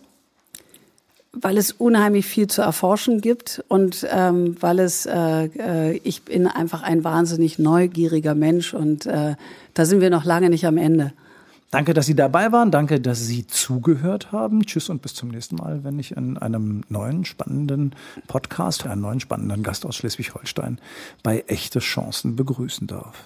weil 1.33 1.57
es 1.59 1.73
unheimlich 1.73 2.27
viel 2.27 2.49
zu 2.49 2.61
erforschen 2.61 3.21
gibt 3.21 3.65
und 3.69 4.07
ähm, 4.11 4.57
weil 4.61 4.81
es 4.81 5.07
äh, 5.07 5.45
äh, 5.45 6.01
ich 6.03 6.25
bin 6.25 6.47
einfach 6.47 6.83
ein 6.83 7.05
wahnsinnig 7.05 7.59
neugieriger 7.59 8.35
Mensch 8.35 8.75
und 8.75 9.07
äh, 9.07 9.37
da 9.73 9.85
sind 9.87 10.01
wir 10.01 10.11
noch 10.11 10.25
lange 10.25 10.51
nicht 10.51 10.67
am 10.67 10.77
Ende. 10.77 11.13
Danke, 11.70 11.94
dass 11.94 12.06
Sie 12.06 12.16
dabei 12.16 12.50
waren. 12.50 12.72
Danke, 12.72 13.00
dass 13.00 13.26
Sie 13.26 13.46
zugehört 13.46 14.33
haben. 14.33 14.66
Tschüss 14.66 14.88
und 14.88 15.02
bis 15.02 15.14
zum 15.14 15.28
nächsten 15.28 15.56
Mal, 15.56 15.85
wenn 15.85 15.98
ich 16.00 16.16
in 16.16 16.37
einem 16.37 16.83
neuen 16.88 17.24
spannenden 17.24 17.94
Podcast 18.26 18.87
einen 18.87 19.02
neuen 19.02 19.20
spannenden 19.20 19.62
Gast 19.62 19.87
aus 19.87 19.96
Schleswig-Holstein 19.96 20.80
bei 21.22 21.44
Echte 21.46 21.78
Chancen 21.78 22.35
begrüßen 22.35 22.88
darf. 22.88 23.22